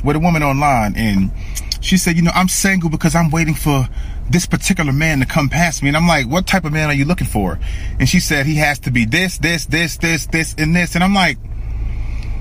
with 0.05 0.15
a 0.15 0.19
woman 0.19 0.41
online, 0.41 0.95
and 0.95 1.33
she 1.81 1.97
said, 1.97 2.15
you 2.15 2.21
know, 2.21 2.31
I'm 2.33 2.47
single 2.47 2.89
because 2.89 3.13
I'm 3.13 3.29
waiting 3.29 3.53
for 3.53 3.89
this 4.29 4.45
particular 4.45 4.93
man 4.93 5.19
to 5.19 5.25
come 5.25 5.49
past 5.49 5.83
me. 5.83 5.89
And 5.89 5.97
I'm 5.97 6.07
like, 6.07 6.27
what 6.27 6.47
type 6.47 6.63
of 6.63 6.71
man 6.71 6.89
are 6.89 6.93
you 6.93 7.03
looking 7.03 7.27
for? 7.27 7.59
And 7.99 8.07
she 8.07 8.21
said, 8.21 8.45
he 8.45 8.55
has 8.55 8.79
to 8.79 8.91
be 8.91 9.03
this, 9.03 9.37
this, 9.37 9.65
this, 9.65 9.97
this, 9.97 10.27
this, 10.27 10.55
and 10.57 10.73
this. 10.73 10.95
And 10.95 11.03
I'm 11.03 11.13
like, 11.13 11.37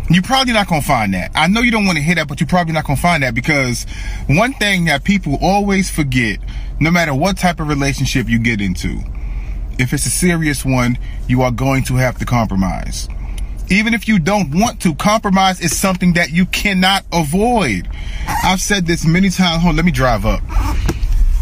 you're 0.08 0.22
probably 0.22 0.52
not 0.52 0.68
going 0.68 0.82
to 0.82 0.86
find 0.86 1.12
that. 1.14 1.32
I 1.34 1.48
know 1.48 1.62
you 1.62 1.72
don't 1.72 1.86
want 1.86 1.98
to 1.98 2.04
hear 2.04 2.14
that, 2.14 2.28
but 2.28 2.38
you're 2.38 2.46
probably 2.46 2.72
not 2.72 2.86
going 2.86 2.98
to 2.98 3.02
find 3.02 3.24
that 3.24 3.34
because 3.34 3.84
one 4.28 4.52
thing 4.52 4.84
that 4.84 5.02
people 5.02 5.38
always 5.42 5.90
forget, 5.90 6.38
no 6.78 6.92
matter 6.92 7.14
what 7.14 7.36
type 7.36 7.58
of 7.58 7.66
relationship 7.66 8.28
you 8.28 8.38
get 8.38 8.60
into, 8.60 9.00
if 9.80 9.92
it's 9.92 10.06
a 10.06 10.10
serious 10.10 10.64
one, 10.64 10.98
you 11.26 11.42
are 11.42 11.50
going 11.50 11.84
to 11.84 11.94
have 11.94 12.18
to 12.18 12.24
compromise. 12.24 13.08
Even 13.70 13.94
if 13.94 14.08
you 14.08 14.18
don't 14.18 14.52
want 14.52 14.80
to, 14.82 14.94
compromise 14.94 15.60
is 15.60 15.76
something 15.76 16.14
that 16.14 16.30
you 16.30 16.44
cannot 16.46 17.04
avoid. 17.12 17.88
I've 18.44 18.60
said 18.60 18.86
this 18.86 19.06
many 19.06 19.30
times. 19.30 19.62
Hold 19.62 19.70
on, 19.70 19.76
let 19.76 19.84
me 19.84 19.92
drive 19.92 20.26
up 20.26 20.42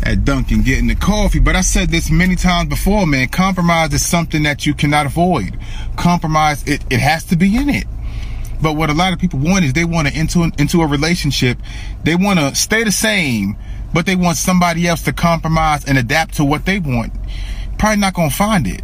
at 0.03 0.25
Dunkin' 0.25 0.63
getting 0.63 0.87
the 0.87 0.95
coffee, 0.95 1.41
but 1.41 1.57
I 1.57 1.63
said 1.63 1.89
this 1.89 2.11
many 2.11 2.37
times 2.37 2.69
before, 2.69 3.07
man. 3.07 3.29
Compromise 3.29 3.93
is 3.93 4.05
something 4.05 4.45
that 4.45 4.65
you 4.65 4.75
cannot 4.75 5.07
avoid. 5.07 5.59
Compromise, 5.97 6.67
it, 6.67 6.85
it 6.91 7.01
has 7.01 7.25
to 7.25 7.37
be 7.37 7.57
in 7.57 7.69
it. 7.69 7.87
But 8.63 8.75
what 8.75 8.91
a 8.91 8.95
lot 8.95 9.13
of 9.13 9.19
people 9.19 9.39
want 9.39 9.65
is 9.65 9.73
they 9.73 9.85
want 9.85 10.09
to 10.09 10.19
into 10.19 10.51
into 10.59 10.81
a 10.83 10.87
relationship. 10.87 11.59
They 12.05 12.17
want 12.17 12.39
to 12.41 12.55
stay 12.55 12.85
the 12.85 12.93
same, 12.93 13.57
but 13.95 14.05
they 14.05 14.17
want 14.17 14.37
somebody 14.37 14.87
else 14.87 15.03
to 15.03 15.13
compromise 15.13 15.85
and 15.85 15.97
adapt 15.97 16.35
to 16.35 16.45
what 16.45 16.65
they 16.67 16.79
want. 16.79 17.13
Probably 17.79 18.01
not 18.01 18.15
gonna 18.15 18.31
find 18.31 18.67
it. 18.67 18.83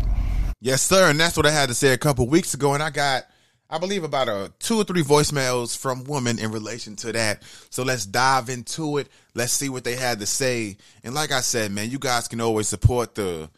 Yes, 0.60 0.82
sir, 0.82 1.10
and 1.10 1.18
that's 1.18 1.36
what 1.36 1.46
I 1.46 1.50
had 1.50 1.68
to 1.68 1.74
say 1.74 1.92
a 1.92 1.98
couple 1.98 2.26
weeks 2.28 2.54
ago, 2.54 2.74
and 2.74 2.82
I 2.82 2.90
got. 2.90 3.24
I 3.70 3.78
believe 3.78 4.04
about 4.04 4.28
a 4.28 4.52
two 4.60 4.76
or 4.76 4.84
three 4.84 5.02
voicemails 5.02 5.76
from 5.76 6.04
women 6.04 6.38
in 6.38 6.52
relation 6.52 6.94
to 6.96 7.12
that. 7.12 7.42
So 7.70 7.82
let's 7.82 8.06
dive 8.06 8.48
into 8.48 8.98
it. 8.98 9.08
Let's 9.34 9.52
see 9.52 9.68
what 9.68 9.84
they 9.84 9.96
had 9.96 10.20
to 10.20 10.26
say. 10.26 10.76
And 11.02 11.14
like 11.14 11.32
I 11.32 11.40
said, 11.40 11.72
man, 11.72 11.90
you 11.90 11.98
guys 11.98 12.28
can 12.28 12.40
always 12.40 12.68
support 12.68 13.14
the 13.14 13.50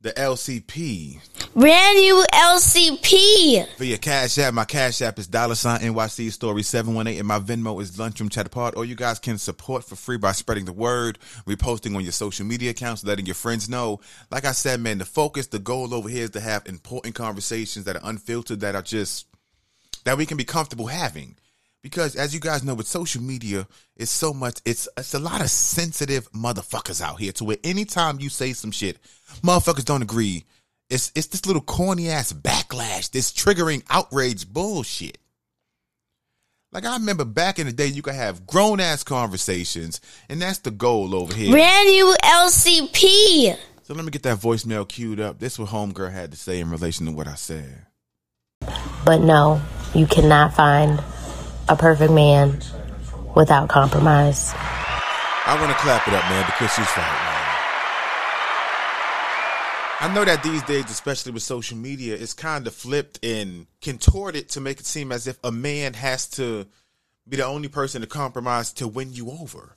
the 0.00 0.10
LCP. 0.12 1.20
Brand 1.54 1.98
new 1.98 2.24
LCP. 2.32 3.76
For 3.76 3.84
your 3.84 3.98
Cash 3.98 4.38
App. 4.38 4.54
My 4.54 4.64
Cash 4.64 5.02
App 5.02 5.18
is 5.18 5.26
dollar 5.26 5.54
sign 5.54 5.80
NYC 5.80 6.32
story 6.32 6.62
718 6.62 7.18
and 7.18 7.28
my 7.28 7.38
Venmo 7.38 7.78
is 7.82 7.98
lunchroom 7.98 8.30
chat 8.30 8.50
pod. 8.50 8.74
Or 8.74 8.86
you 8.86 8.94
guys 8.94 9.18
can 9.18 9.36
support 9.36 9.84
for 9.84 9.94
free 9.94 10.16
by 10.16 10.32
spreading 10.32 10.64
the 10.64 10.72
word, 10.72 11.18
reposting 11.46 11.94
on 11.94 12.04
your 12.04 12.12
social 12.12 12.46
media 12.46 12.70
accounts, 12.70 13.04
letting 13.04 13.26
your 13.26 13.34
friends 13.34 13.68
know. 13.68 14.00
Like 14.30 14.46
I 14.46 14.52
said, 14.52 14.80
man, 14.80 14.96
the 14.96 15.04
focus, 15.04 15.48
the 15.48 15.58
goal 15.58 15.92
over 15.92 16.08
here 16.08 16.24
is 16.24 16.30
to 16.30 16.40
have 16.40 16.66
important 16.66 17.14
conversations 17.14 17.84
that 17.84 17.96
are 17.96 18.08
unfiltered, 18.08 18.60
that 18.60 18.74
are 18.74 18.80
just 18.80 19.26
that 20.04 20.16
we 20.16 20.24
can 20.24 20.38
be 20.38 20.44
comfortable 20.44 20.86
having. 20.86 21.36
Because 21.82 22.16
as 22.16 22.32
you 22.32 22.40
guys 22.40 22.64
know, 22.64 22.74
with 22.74 22.86
social 22.86 23.20
media, 23.20 23.66
it's 23.94 24.10
so 24.10 24.32
much, 24.32 24.62
it's 24.64 24.88
it's 24.96 25.12
a 25.12 25.18
lot 25.18 25.42
of 25.42 25.50
sensitive 25.50 26.32
motherfuckers 26.32 27.02
out 27.02 27.20
here 27.20 27.32
to 27.32 27.44
where 27.44 27.58
anytime 27.62 28.20
you 28.20 28.30
say 28.30 28.54
some 28.54 28.70
shit, 28.70 28.96
motherfuckers 29.42 29.84
don't 29.84 30.00
agree. 30.00 30.46
It's 30.92 31.10
it's 31.14 31.28
this 31.28 31.46
little 31.46 31.62
corny 31.62 32.10
ass 32.10 32.34
backlash, 32.34 33.10
this 33.10 33.32
triggering 33.32 33.82
outrage 33.88 34.46
bullshit. 34.46 35.16
Like 36.70 36.84
I 36.84 36.92
remember 36.98 37.24
back 37.24 37.58
in 37.58 37.66
the 37.66 37.72
day, 37.72 37.86
you 37.86 38.02
could 38.02 38.14
have 38.14 38.46
grown 38.46 38.78
ass 38.78 39.02
conversations, 39.02 40.02
and 40.28 40.42
that's 40.42 40.58
the 40.58 40.70
goal 40.70 41.14
over 41.14 41.34
here. 41.34 41.50
Brand 41.50 41.88
new 41.88 42.14
LCP. 42.22 43.56
So 43.84 43.94
let 43.94 44.04
me 44.04 44.10
get 44.10 44.22
that 44.24 44.36
voicemail 44.36 44.86
queued 44.86 45.18
up. 45.18 45.38
This 45.38 45.54
is 45.54 45.60
what 45.60 45.70
Homegirl 45.70 46.12
had 46.12 46.30
to 46.32 46.36
say 46.36 46.60
in 46.60 46.70
relation 46.70 47.06
to 47.06 47.12
what 47.12 47.26
I 47.26 47.36
said. 47.36 47.86
But 49.06 49.22
no, 49.22 49.62
you 49.94 50.06
cannot 50.06 50.52
find 50.52 51.02
a 51.70 51.76
perfect 51.76 52.12
man 52.12 52.60
without 53.34 53.70
compromise. 53.70 54.52
I 54.54 55.56
want 55.58 55.72
to 55.72 55.78
clap 55.78 56.06
it 56.06 56.12
up, 56.12 56.24
man, 56.24 56.44
because 56.46 56.70
she's 56.74 56.96
right. 56.98 57.31
I 60.02 60.12
know 60.12 60.24
that 60.24 60.42
these 60.42 60.64
days, 60.64 60.86
especially 60.86 61.30
with 61.30 61.44
social 61.44 61.76
media, 61.76 62.16
it's 62.16 62.34
kind 62.34 62.66
of 62.66 62.74
flipped 62.74 63.24
and 63.24 63.68
contorted 63.80 64.48
to 64.48 64.60
make 64.60 64.80
it 64.80 64.86
seem 64.86 65.12
as 65.12 65.28
if 65.28 65.38
a 65.44 65.52
man 65.52 65.94
has 65.94 66.26
to 66.30 66.66
be 67.28 67.36
the 67.36 67.46
only 67.46 67.68
person 67.68 68.00
to 68.00 68.08
compromise 68.08 68.72
to 68.72 68.88
win 68.88 69.12
you 69.12 69.30
over. 69.30 69.76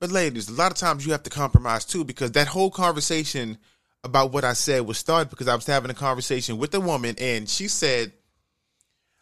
But 0.00 0.10
ladies, 0.10 0.48
a 0.48 0.54
lot 0.54 0.72
of 0.72 0.76
times 0.76 1.06
you 1.06 1.12
have 1.12 1.22
to 1.22 1.30
compromise 1.30 1.84
too, 1.84 2.02
because 2.02 2.32
that 2.32 2.48
whole 2.48 2.72
conversation 2.72 3.58
about 4.02 4.32
what 4.32 4.42
I 4.42 4.54
said 4.54 4.88
was 4.88 4.98
started 4.98 5.30
because 5.30 5.46
I 5.46 5.54
was 5.54 5.66
having 5.66 5.92
a 5.92 5.94
conversation 5.94 6.58
with 6.58 6.74
a 6.74 6.80
woman 6.80 7.14
and 7.20 7.48
she 7.48 7.68
said, 7.68 8.10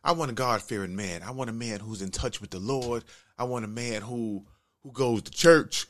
I 0.03 0.13
want 0.13 0.31
a 0.31 0.35
God 0.35 0.63
fearing 0.63 0.97
man. 0.97 1.23
I 1.23 1.33
want 1.33 1.51
a 1.51 1.53
man 1.53 1.81
who's 1.81 2.01
in 2.01 2.11
touch 2.11 2.41
with 2.41 2.53
the 2.53 2.59
Lord. 2.59 3.05
I 3.39 3.45
want 3.45 3.67
a 3.67 3.69
man 3.69 4.01
who 4.01 4.47
who 4.83 4.93
goes 4.93 5.25
to 5.25 5.31
church. 5.31 5.85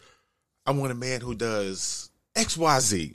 I 0.66 0.72
want 0.72 0.90
a 0.90 0.96
man 0.96 1.20
who 1.20 1.36
does 1.36 2.10
XYZ. 2.34 3.14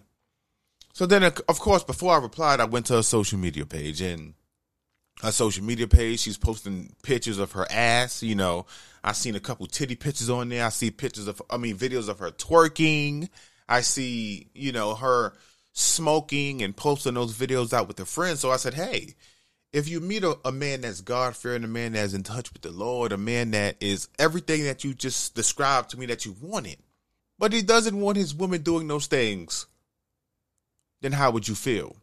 So 0.94 1.06
then, 1.06 1.24
of 1.24 1.60
course, 1.60 1.84
before 1.84 2.14
I 2.14 2.20
replied, 2.20 2.60
I 2.60 2.66
went 2.66 2.86
to 2.88 2.96
her 2.96 3.04
social 3.04 3.40
media 3.40 3.66
page 3.66 4.00
and 4.00 4.36
her 5.22 5.32
social 5.32 5.64
media 5.64 5.88
page, 5.88 6.20
she's 6.20 6.38
posting 6.38 6.96
pictures 7.02 7.40
of 7.40 7.52
her 7.54 7.66
ass. 7.72 8.22
You 8.24 8.36
know, 8.36 8.66
I 9.04 9.14
seen 9.14 9.36
a 9.36 9.40
couple 9.40 9.66
titty 9.68 9.96
pictures 9.96 10.30
on 10.30 10.50
there. 10.50 10.66
I 10.66 10.70
see 10.70 10.92
pictures 10.92 11.28
of, 11.28 11.42
I 11.50 11.58
mean, 11.58 11.78
videos 11.78 12.10
of 12.10 12.20
her 12.20 12.32
twerking. 12.32 13.30
I 13.68 13.82
see, 13.82 14.50
you 14.54 14.72
know, 14.72 14.96
her 14.96 15.34
smoking 15.72 16.62
and 16.62 16.76
posting 16.76 17.16
those 17.16 17.38
videos 17.38 17.74
out 17.74 17.88
with 17.88 17.98
her 18.00 18.06
friends. 18.06 18.40
So 18.40 18.52
I 18.52 18.58
said, 18.58 18.76
hey, 18.76 19.16
if 19.72 19.90
you 19.90 20.00
meet 20.00 20.24
a, 20.24 20.38
a 20.46 20.52
man 20.52 20.82
that's 20.82 21.02
God 21.02 21.36
fearing, 21.36 21.64
a 21.64 21.68
man 21.68 21.94
that's 21.94 22.14
in 22.14 22.24
touch 22.24 22.54
with 22.54 22.62
the 22.62 22.72
Lord, 22.72 23.12
a 23.12 23.18
man 23.18 23.52
that 23.52 23.78
is 23.82 24.10
everything 24.20 24.66
that 24.66 24.84
you 24.84 24.94
just 24.94 25.34
described 25.34 25.90
to 25.92 26.00
me 26.00 26.06
that 26.08 26.26
you 26.26 26.36
wanted, 26.40 26.78
but 27.40 27.54
he 27.54 27.64
doesn't 27.64 28.00
want 28.00 28.18
his 28.18 28.36
woman 28.36 28.62
doing 28.62 28.88
those 28.88 29.08
things, 29.08 29.66
then 31.04 31.12
how 31.12 31.30
would 31.32 31.50
you 31.50 31.54
feel? 31.54 31.98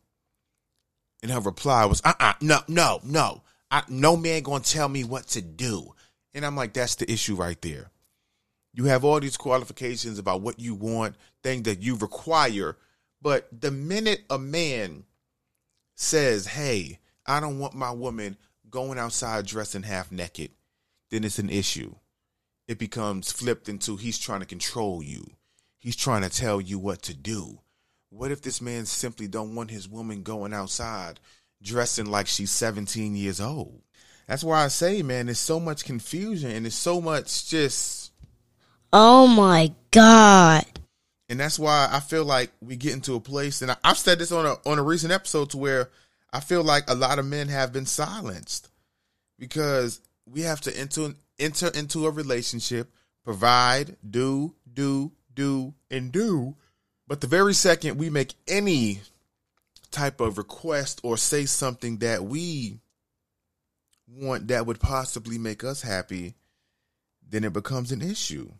And 1.22 1.32
her 1.32 1.40
reply 1.40 1.86
was, 1.86 2.02
uh 2.04 2.12
uh 2.20 2.34
no, 2.40 2.60
no, 2.68 3.00
no. 3.02 3.42
I, 3.70 3.82
no 3.88 4.16
man 4.16 4.42
gonna 4.42 4.62
tell 4.62 4.88
me 4.88 5.04
what 5.04 5.26
to 5.28 5.40
do. 5.40 5.94
And 6.34 6.44
I'm 6.44 6.54
like, 6.54 6.74
that's 6.74 6.96
the 6.96 7.10
issue 7.10 7.34
right 7.34 7.60
there. 7.62 7.90
You 8.74 8.84
have 8.84 9.02
all 9.02 9.18
these 9.18 9.38
qualifications 9.38 10.18
about 10.18 10.42
what 10.42 10.60
you 10.60 10.74
want, 10.74 11.16
things 11.42 11.62
that 11.62 11.80
you 11.80 11.96
require, 11.96 12.76
but 13.22 13.48
the 13.58 13.70
minute 13.70 14.22
a 14.28 14.38
man 14.38 15.04
says, 15.96 16.46
"Hey, 16.46 17.00
I 17.26 17.40
don't 17.40 17.58
want 17.58 17.74
my 17.74 17.90
woman 17.90 18.36
going 18.68 18.98
outside 18.98 19.46
dressing 19.46 19.82
half 19.82 20.12
naked," 20.12 20.52
then 21.10 21.24
it's 21.24 21.38
an 21.38 21.50
issue. 21.50 21.94
It 22.68 22.78
becomes 22.78 23.32
flipped 23.32 23.68
into 23.68 23.96
he's 23.96 24.18
trying 24.18 24.40
to 24.40 24.46
control 24.46 25.02
you. 25.02 25.26
He's 25.78 25.96
trying 25.96 26.22
to 26.22 26.30
tell 26.30 26.60
you 26.60 26.78
what 26.78 27.02
to 27.02 27.14
do. 27.14 27.60
What 28.10 28.30
if 28.32 28.42
this 28.42 28.60
man 28.60 28.86
simply 28.86 29.28
don't 29.28 29.54
want 29.54 29.70
his 29.70 29.88
woman 29.88 30.22
going 30.22 30.52
outside 30.52 31.20
dressing 31.62 32.06
like 32.06 32.26
she's 32.26 32.50
17 32.50 33.14
years 33.14 33.40
old? 33.40 33.82
That's 34.26 34.44
why 34.44 34.64
I 34.64 34.68
say, 34.68 35.02
man, 35.02 35.26
there's 35.26 35.38
so 35.38 35.58
much 35.60 35.84
confusion 35.84 36.50
and 36.50 36.64
there's 36.64 36.74
so 36.74 37.00
much 37.00 37.48
just 37.48 38.12
Oh 38.92 39.26
my 39.28 39.72
God. 39.92 40.64
and 41.28 41.38
that's 41.38 41.58
why 41.58 41.88
I 41.90 42.00
feel 42.00 42.24
like 42.24 42.50
we 42.60 42.74
get 42.76 42.92
into 42.92 43.14
a 43.14 43.20
place, 43.20 43.62
and 43.62 43.70
I, 43.70 43.76
I've 43.84 43.98
said 43.98 44.18
this 44.18 44.32
on 44.32 44.46
a 44.46 44.56
on 44.68 44.78
a 44.80 44.82
recent 44.82 45.12
episode 45.12 45.50
to 45.50 45.58
where 45.58 45.90
I 46.32 46.40
feel 46.40 46.64
like 46.64 46.90
a 46.90 46.94
lot 46.94 47.20
of 47.20 47.26
men 47.26 47.48
have 47.48 47.72
been 47.72 47.86
silenced 47.86 48.68
because 49.38 50.00
we 50.26 50.40
have 50.42 50.60
to 50.62 50.76
enter 50.76 51.14
enter 51.38 51.68
into 51.68 52.06
a 52.06 52.10
relationship, 52.10 52.92
provide, 53.24 53.96
do, 54.08 54.54
do, 54.72 55.12
do, 55.32 55.74
and 55.90 56.10
do. 56.10 56.56
But 57.10 57.20
the 57.20 57.26
very 57.26 57.54
second 57.54 57.98
we 57.98 58.08
make 58.08 58.34
any 58.46 59.00
type 59.90 60.20
of 60.20 60.38
request 60.38 61.00
or 61.02 61.16
say 61.16 61.44
something 61.44 61.96
that 61.96 62.22
we 62.22 62.78
want 64.08 64.46
that 64.46 64.64
would 64.64 64.78
possibly 64.78 65.36
make 65.36 65.64
us 65.64 65.82
happy, 65.82 66.34
then 67.28 67.42
it 67.42 67.52
becomes 67.52 67.90
an 67.90 68.00
issue. 68.00 68.52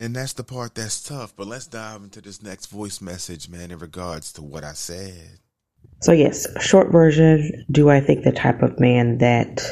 And 0.00 0.16
that's 0.16 0.32
the 0.32 0.44
part 0.44 0.74
that's 0.74 1.02
tough. 1.02 1.36
But 1.36 1.46
let's 1.46 1.66
dive 1.66 2.04
into 2.04 2.22
this 2.22 2.42
next 2.42 2.66
voice 2.66 3.02
message, 3.02 3.50
man, 3.50 3.70
in 3.70 3.78
regards 3.78 4.32
to 4.32 4.42
what 4.42 4.64
I 4.64 4.72
said. 4.72 5.40
So 6.00 6.12
yes, 6.12 6.46
short 6.62 6.90
version. 6.90 7.66
Do 7.70 7.90
I 7.90 8.00
think 8.00 8.24
the 8.24 8.32
type 8.32 8.62
of 8.62 8.80
man 8.80 9.18
that 9.18 9.62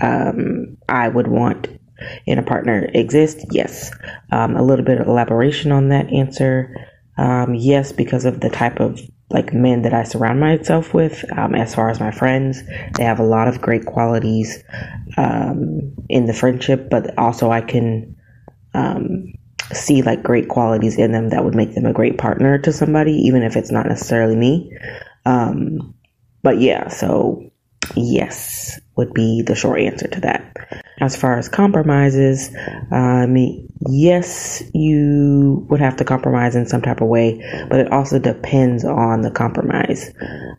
um, 0.00 0.78
I 0.88 1.06
would 1.06 1.28
want 1.28 1.68
in 2.26 2.38
a 2.38 2.42
partner 2.42 2.88
exist? 2.94 3.44
Yes. 3.50 3.90
Um, 4.30 4.56
a 4.56 4.62
little 4.62 4.84
bit 4.84 5.00
of 5.00 5.08
elaboration 5.08 5.72
on 5.72 5.88
that 5.88 6.12
answer. 6.12 6.74
Um, 7.16 7.54
yes, 7.54 7.92
because 7.92 8.24
of 8.24 8.40
the 8.40 8.50
type 8.50 8.80
of 8.80 9.00
like 9.30 9.52
men 9.52 9.82
that 9.82 9.92
I 9.92 10.04
surround 10.04 10.40
myself 10.40 10.94
with. 10.94 11.24
Um, 11.36 11.54
as 11.54 11.74
far 11.74 11.90
as 11.90 12.00
my 12.00 12.10
friends, 12.10 12.62
they 12.96 13.04
have 13.04 13.20
a 13.20 13.24
lot 13.24 13.48
of 13.48 13.60
great 13.60 13.84
qualities 13.84 14.62
um, 15.16 15.94
in 16.08 16.26
the 16.26 16.32
friendship, 16.32 16.88
but 16.90 17.16
also 17.18 17.50
I 17.50 17.60
can 17.60 18.16
um, 18.72 19.34
see 19.72 20.02
like 20.02 20.22
great 20.22 20.48
qualities 20.48 20.96
in 20.98 21.12
them 21.12 21.30
that 21.30 21.44
would 21.44 21.54
make 21.54 21.74
them 21.74 21.86
a 21.86 21.92
great 21.92 22.16
partner 22.16 22.58
to 22.58 22.72
somebody, 22.72 23.12
even 23.12 23.42
if 23.42 23.56
it's 23.56 23.70
not 23.70 23.86
necessarily 23.86 24.36
me. 24.36 24.76
Um, 25.26 25.94
but 26.42 26.60
yeah, 26.60 26.88
so 26.88 27.47
yes 27.96 28.80
would 28.96 29.14
be 29.14 29.42
the 29.42 29.54
short 29.54 29.80
answer 29.80 30.08
to 30.08 30.20
that. 30.20 30.54
As 31.00 31.16
far 31.16 31.38
as 31.38 31.48
compromises, 31.48 32.50
um, 32.90 33.36
yes, 33.88 34.62
you 34.74 35.64
would 35.70 35.80
have 35.80 35.96
to 35.98 36.04
compromise 36.04 36.56
in 36.56 36.66
some 36.66 36.82
type 36.82 37.00
of 37.00 37.06
way, 37.06 37.40
but 37.70 37.78
it 37.78 37.92
also 37.92 38.18
depends 38.18 38.84
on 38.84 39.22
the 39.22 39.30
compromise. 39.30 40.12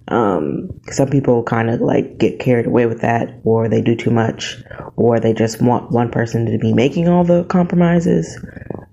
Um, 0.07 0.69
some 0.89 1.09
people 1.09 1.43
kind 1.43 1.69
of 1.69 1.81
like 1.81 2.17
get 2.17 2.39
carried 2.39 2.65
away 2.65 2.85
with 2.85 3.01
that, 3.01 3.41
or 3.43 3.67
they 3.67 3.81
do 3.81 3.95
too 3.95 4.11
much, 4.11 4.55
or 4.95 5.19
they 5.19 5.33
just 5.33 5.61
want 5.61 5.91
one 5.91 6.09
person 6.09 6.49
to 6.49 6.57
be 6.57 6.73
making 6.73 7.09
all 7.09 7.25
the 7.25 7.43
compromises 7.43 8.39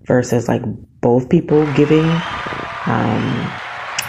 versus 0.06 0.48
like 0.48 0.62
both 1.00 1.28
people 1.28 1.72
giving 1.74 2.04
um, 2.86 3.52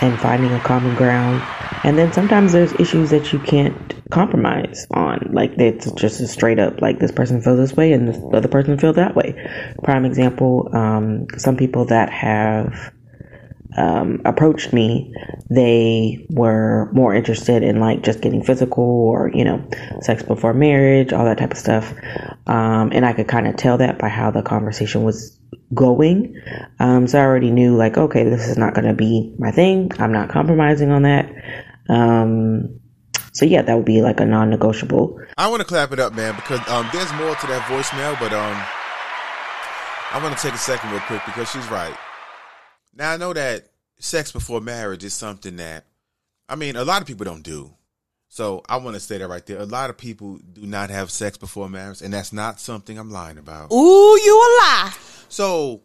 and 0.02 0.20
finding 0.20 0.52
a 0.52 0.60
common 0.60 0.96
ground. 0.96 1.42
And 1.84 1.98
then 1.98 2.12
sometimes 2.12 2.54
there's 2.54 2.74
issues 2.74 3.10
that 3.12 3.32
you 3.32 3.40
can't 3.40 4.10
compromise 4.10 4.88
on. 4.92 5.30
Like 5.32 5.58
it's 5.58 5.92
just 5.92 6.22
a 6.22 6.28
straight 6.28 6.60
up 6.60 6.82
like 6.82 7.00
this 7.00 7.12
person 7.12 7.42
feels 7.42 7.58
this 7.58 7.76
way 7.76 7.94
and 7.94 8.08
this 8.08 8.22
other 8.34 8.48
person 8.48 8.78
feels 8.78 8.96
that 8.96 9.16
way. 9.16 9.34
Prime 9.84 10.06
example, 10.06 10.70
um, 10.74 11.28
some 11.38 11.58
people 11.58 11.86
that 11.86 12.10
have 12.10 12.94
um, 13.78 14.22
approached 14.26 14.74
me, 14.74 15.14
they 15.50 16.26
were 16.30 16.90
more 16.92 17.14
interested 17.14 17.62
in 17.62 17.80
like 17.80 18.02
just 18.02 18.22
getting 18.22 18.44
physical 18.44 18.84
or, 18.84 19.30
you 19.34 19.46
know, 19.46 19.64
sex 20.02 20.24
before 20.24 20.54
marriage, 20.54 21.14
all 21.14 21.26
that 21.26 21.38
type 21.38 21.52
of 21.52 21.58
stuff. 21.58 21.94
Um, 22.48 22.92
and 22.92 23.06
I 23.06 23.14
could 23.14 23.28
kind 23.28 23.48
of 23.48 23.56
tell 23.56 23.78
that 23.78 24.00
by 24.00 24.10
how 24.10 24.32
the 24.32 24.42
conversation 24.42 25.04
was 25.04 25.38
going. 25.74 26.42
Um, 26.80 27.08
so 27.08 27.20
I 27.20 27.22
already 27.22 27.52
knew 27.52 27.78
like, 27.78 27.98
okay, 27.98 28.24
this 28.24 28.48
is 28.48 28.58
not 28.58 28.74
going 28.74 28.88
to 28.88 28.94
be 28.94 29.36
my 29.38 29.52
thing. 29.52 29.92
I'm 30.00 30.12
not 30.12 30.30
compromising 30.30 30.92
on 30.92 31.04
that. 31.04 31.32
Um, 31.88 32.80
so 33.34 33.46
yeah, 33.46 33.62
that 33.62 33.76
would 33.76 33.86
be 33.86 34.02
like 34.02 34.20
a 34.20 34.26
non-negotiable. 34.26 35.20
I 35.38 35.48
want 35.50 35.62
to 35.62 35.68
clap 35.68 35.92
it 35.92 36.00
up, 36.00 36.16
man, 36.16 36.36
because 36.36 36.68
um, 36.68 36.90
there's 36.92 37.14
more 37.14 37.36
to 37.36 37.48
that 37.48 37.62
voicemail, 37.70 38.20
but 38.20 38.34
um, 38.34 38.58
I 40.12 40.20
want 40.24 40.36
to 40.36 40.42
take 40.42 40.56
a 40.56 40.58
second 40.58 40.90
real 40.90 41.02
quick 41.02 41.22
because 41.28 41.52
she's 41.52 41.68
right. 41.70 41.96
Now 42.98 43.12
I 43.12 43.18
know 43.18 43.32
that 43.32 43.68
sex 44.00 44.32
before 44.32 44.60
marriage 44.60 45.04
is 45.04 45.14
something 45.14 45.58
that, 45.58 45.86
I 46.50 46.56
mean, 46.56 46.76
a 46.76 46.84
lot 46.84 47.02
of 47.02 47.08
people 47.08 47.26
don't 47.26 47.44
do. 47.44 47.72
So 48.30 48.64
I 48.68 48.78
want 48.78 48.96
to 48.96 49.00
say 49.00 49.20
that 49.20 49.28
right 49.28 49.46
there. 49.46 49.60
A 49.60 49.66
lot 49.66 49.90
of 49.90 49.98
people 49.98 50.40
do 50.54 50.66
not 50.66 50.90
have 50.90 51.12
sex 51.12 51.38
before 51.38 51.70
marriage, 51.70 52.02
and 52.02 52.14
that's 52.14 52.34
not 52.34 52.60
something 52.60 52.98
I'm 52.98 53.12
lying 53.12 53.38
about. 53.38 53.72
Ooh, 53.72 54.20
you 54.20 54.36
a 54.36 54.50
lie. 54.62 54.94
So 55.30 55.84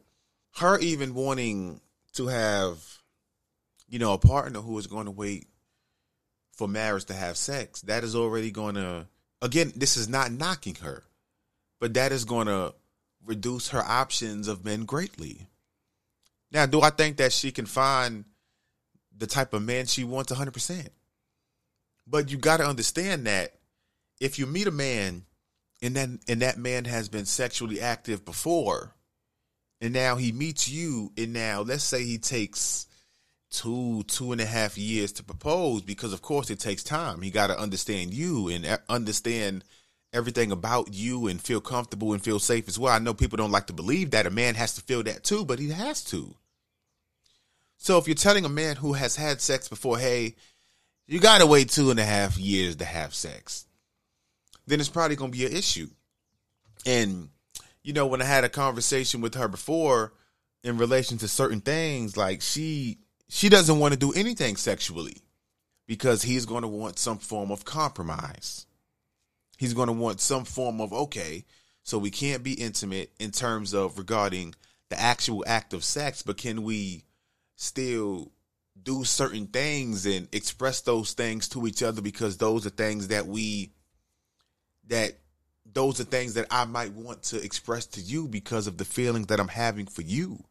her 0.56 0.78
even 0.78 1.14
wanting 1.14 1.80
to 2.14 2.28
have, 2.28 2.78
you 3.88 3.98
know, 3.98 4.14
a 4.14 4.18
partner 4.18 4.60
who 4.60 4.78
is 4.78 4.86
going 4.86 5.04
to 5.04 5.10
wait 5.12 5.46
for 6.52 6.66
marriage 6.66 7.04
to 7.06 7.14
have 7.14 7.36
sex, 7.36 7.82
that 7.82 8.04
is 8.04 8.16
already 8.16 8.50
going 8.50 8.74
to, 8.74 9.06
again, 9.40 9.72
this 9.76 9.96
is 9.96 10.08
not 10.08 10.32
knocking 10.32 10.76
her, 10.76 11.04
but 11.78 11.94
that 11.94 12.10
is 12.12 12.24
going 12.24 12.46
to 12.46 12.74
reduce 13.24 13.68
her 13.68 13.82
options 13.82 14.48
of 14.48 14.64
men 14.64 14.84
greatly. 14.84 15.46
Now, 16.52 16.66
do 16.66 16.82
I 16.82 16.90
think 16.90 17.16
that 17.16 17.32
she 17.32 17.50
can 17.50 17.66
find 17.66 18.26
the 19.16 19.26
type 19.26 19.54
of 19.54 19.62
man 19.62 19.86
she 19.86 20.04
wants 20.04 20.30
100%? 20.30 20.88
But 22.06 22.30
you 22.30 22.36
got 22.36 22.58
to 22.58 22.66
understand 22.66 23.26
that 23.26 23.54
if 24.20 24.38
you 24.38 24.46
meet 24.46 24.66
a 24.66 24.72
man 24.72 25.24
and 25.80 25.96
then 25.96 26.20
and 26.28 26.42
that 26.42 26.58
man 26.58 26.84
has 26.84 27.08
been 27.08 27.24
sexually 27.24 27.80
active 27.80 28.24
before, 28.24 28.94
and 29.80 29.92
now 29.92 30.16
he 30.16 30.30
meets 30.30 30.68
you, 30.68 31.12
and 31.16 31.32
now 31.32 31.62
let's 31.62 31.84
say 31.84 32.04
he 32.04 32.18
takes 32.18 32.86
two 33.50 34.02
two 34.04 34.32
and 34.32 34.40
a 34.40 34.46
half 34.46 34.78
years 34.78 35.12
to 35.12 35.24
propose 35.24 35.82
because 35.82 36.12
of 36.12 36.22
course 36.22 36.50
it 36.50 36.60
takes 36.60 36.84
time. 36.84 37.22
He 37.22 37.30
got 37.30 37.48
to 37.48 37.58
understand 37.58 38.12
you 38.12 38.48
and 38.48 38.66
uh, 38.66 38.78
understand 38.88 39.64
everything 40.12 40.52
about 40.52 40.92
you 40.92 41.26
and 41.28 41.40
feel 41.40 41.60
comfortable 41.60 42.12
and 42.12 42.22
feel 42.22 42.38
safe 42.38 42.68
as 42.68 42.78
well. 42.78 42.92
I 42.92 42.98
know 42.98 43.14
people 43.14 43.38
don't 43.38 43.50
like 43.50 43.68
to 43.68 43.72
believe 43.72 44.10
that 44.10 44.26
a 44.26 44.30
man 44.30 44.54
has 44.54 44.74
to 44.74 44.82
feel 44.82 45.02
that 45.04 45.24
too 45.24 45.44
but 45.44 45.58
he 45.58 45.70
has 45.70 46.04
to 46.04 46.36
so 47.82 47.98
if 47.98 48.06
you're 48.06 48.14
telling 48.14 48.44
a 48.44 48.50
man 48.50 48.76
who 48.76 48.92
has 48.92 49.16
had 49.16 49.40
sex 49.40 49.68
before 49.68 49.98
hey 49.98 50.34
you 51.06 51.18
got 51.18 51.40
to 51.40 51.46
wait 51.46 51.68
two 51.68 51.90
and 51.90 52.00
a 52.00 52.04
half 52.04 52.38
years 52.38 52.76
to 52.76 52.84
have 52.84 53.14
sex 53.14 53.66
then 54.66 54.80
it's 54.80 54.88
probably 54.88 55.16
going 55.16 55.32
to 55.32 55.38
be 55.38 55.46
an 55.46 55.52
issue 55.52 55.88
and 56.86 57.28
you 57.82 57.92
know 57.92 58.06
when 58.06 58.22
i 58.22 58.24
had 58.24 58.44
a 58.44 58.48
conversation 58.48 59.20
with 59.20 59.34
her 59.34 59.48
before 59.48 60.12
in 60.62 60.78
relation 60.78 61.18
to 61.18 61.26
certain 61.26 61.60
things 61.60 62.16
like 62.16 62.40
she 62.40 62.98
she 63.28 63.48
doesn't 63.48 63.78
want 63.78 63.94
to 63.94 63.98
do 63.98 64.12
anything 64.12 64.56
sexually 64.56 65.16
because 65.86 66.22
he's 66.22 66.46
going 66.46 66.62
to 66.62 66.68
want 66.68 66.98
some 66.98 67.18
form 67.18 67.50
of 67.50 67.64
compromise. 67.64 68.66
He's 69.56 69.74
going 69.74 69.86
to 69.86 69.92
want 69.92 70.20
some 70.20 70.44
form 70.44 70.80
of, 70.80 70.92
okay, 70.92 71.44
so 71.82 71.98
we 71.98 72.10
can't 72.10 72.42
be 72.42 72.52
intimate 72.52 73.10
in 73.18 73.30
terms 73.30 73.72
of 73.72 73.98
regarding 73.98 74.54
the 74.90 75.00
actual 75.00 75.44
act 75.46 75.72
of 75.72 75.82
sex, 75.82 76.22
but 76.22 76.36
can 76.36 76.62
we 76.62 77.04
still 77.56 78.30
do 78.82 79.04
certain 79.04 79.46
things 79.46 80.06
and 80.06 80.28
express 80.32 80.80
those 80.80 81.12
things 81.12 81.48
to 81.48 81.66
each 81.66 81.82
other 81.82 82.02
because 82.02 82.36
those 82.36 82.66
are 82.66 82.70
things 82.70 83.08
that 83.08 83.26
we, 83.26 83.70
that 84.88 85.12
those 85.72 86.00
are 86.00 86.04
things 86.04 86.34
that 86.34 86.46
I 86.50 86.64
might 86.64 86.92
want 86.92 87.22
to 87.24 87.42
express 87.42 87.86
to 87.86 88.00
you 88.00 88.28
because 88.28 88.66
of 88.66 88.78
the 88.78 88.84
feelings 88.84 89.28
that 89.28 89.40
I'm 89.40 89.48
having 89.48 89.86
for 89.86 90.02
you. 90.02 90.42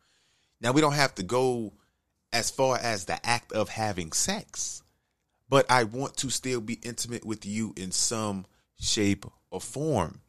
Now, 0.62 0.72
we 0.72 0.82
don't 0.82 0.94
have 0.94 1.16
to 1.16 1.24
go 1.24 1.74
as 2.32 2.50
far 2.50 2.78
as 2.78 3.06
the 3.06 3.24
act 3.26 3.52
of 3.52 3.70
having 3.70 4.12
sex, 4.12 4.84
but 5.50 5.70
I 5.70 5.84
want 5.84 6.18
to 6.18 6.30
still 6.30 6.62
be 6.62 6.80
intimate 6.84 7.26
with 7.26 7.46
you 7.46 7.74
in 7.76 7.92
some 7.92 8.46
shape 8.80 9.26
or 9.50 9.60
form. 9.60 10.22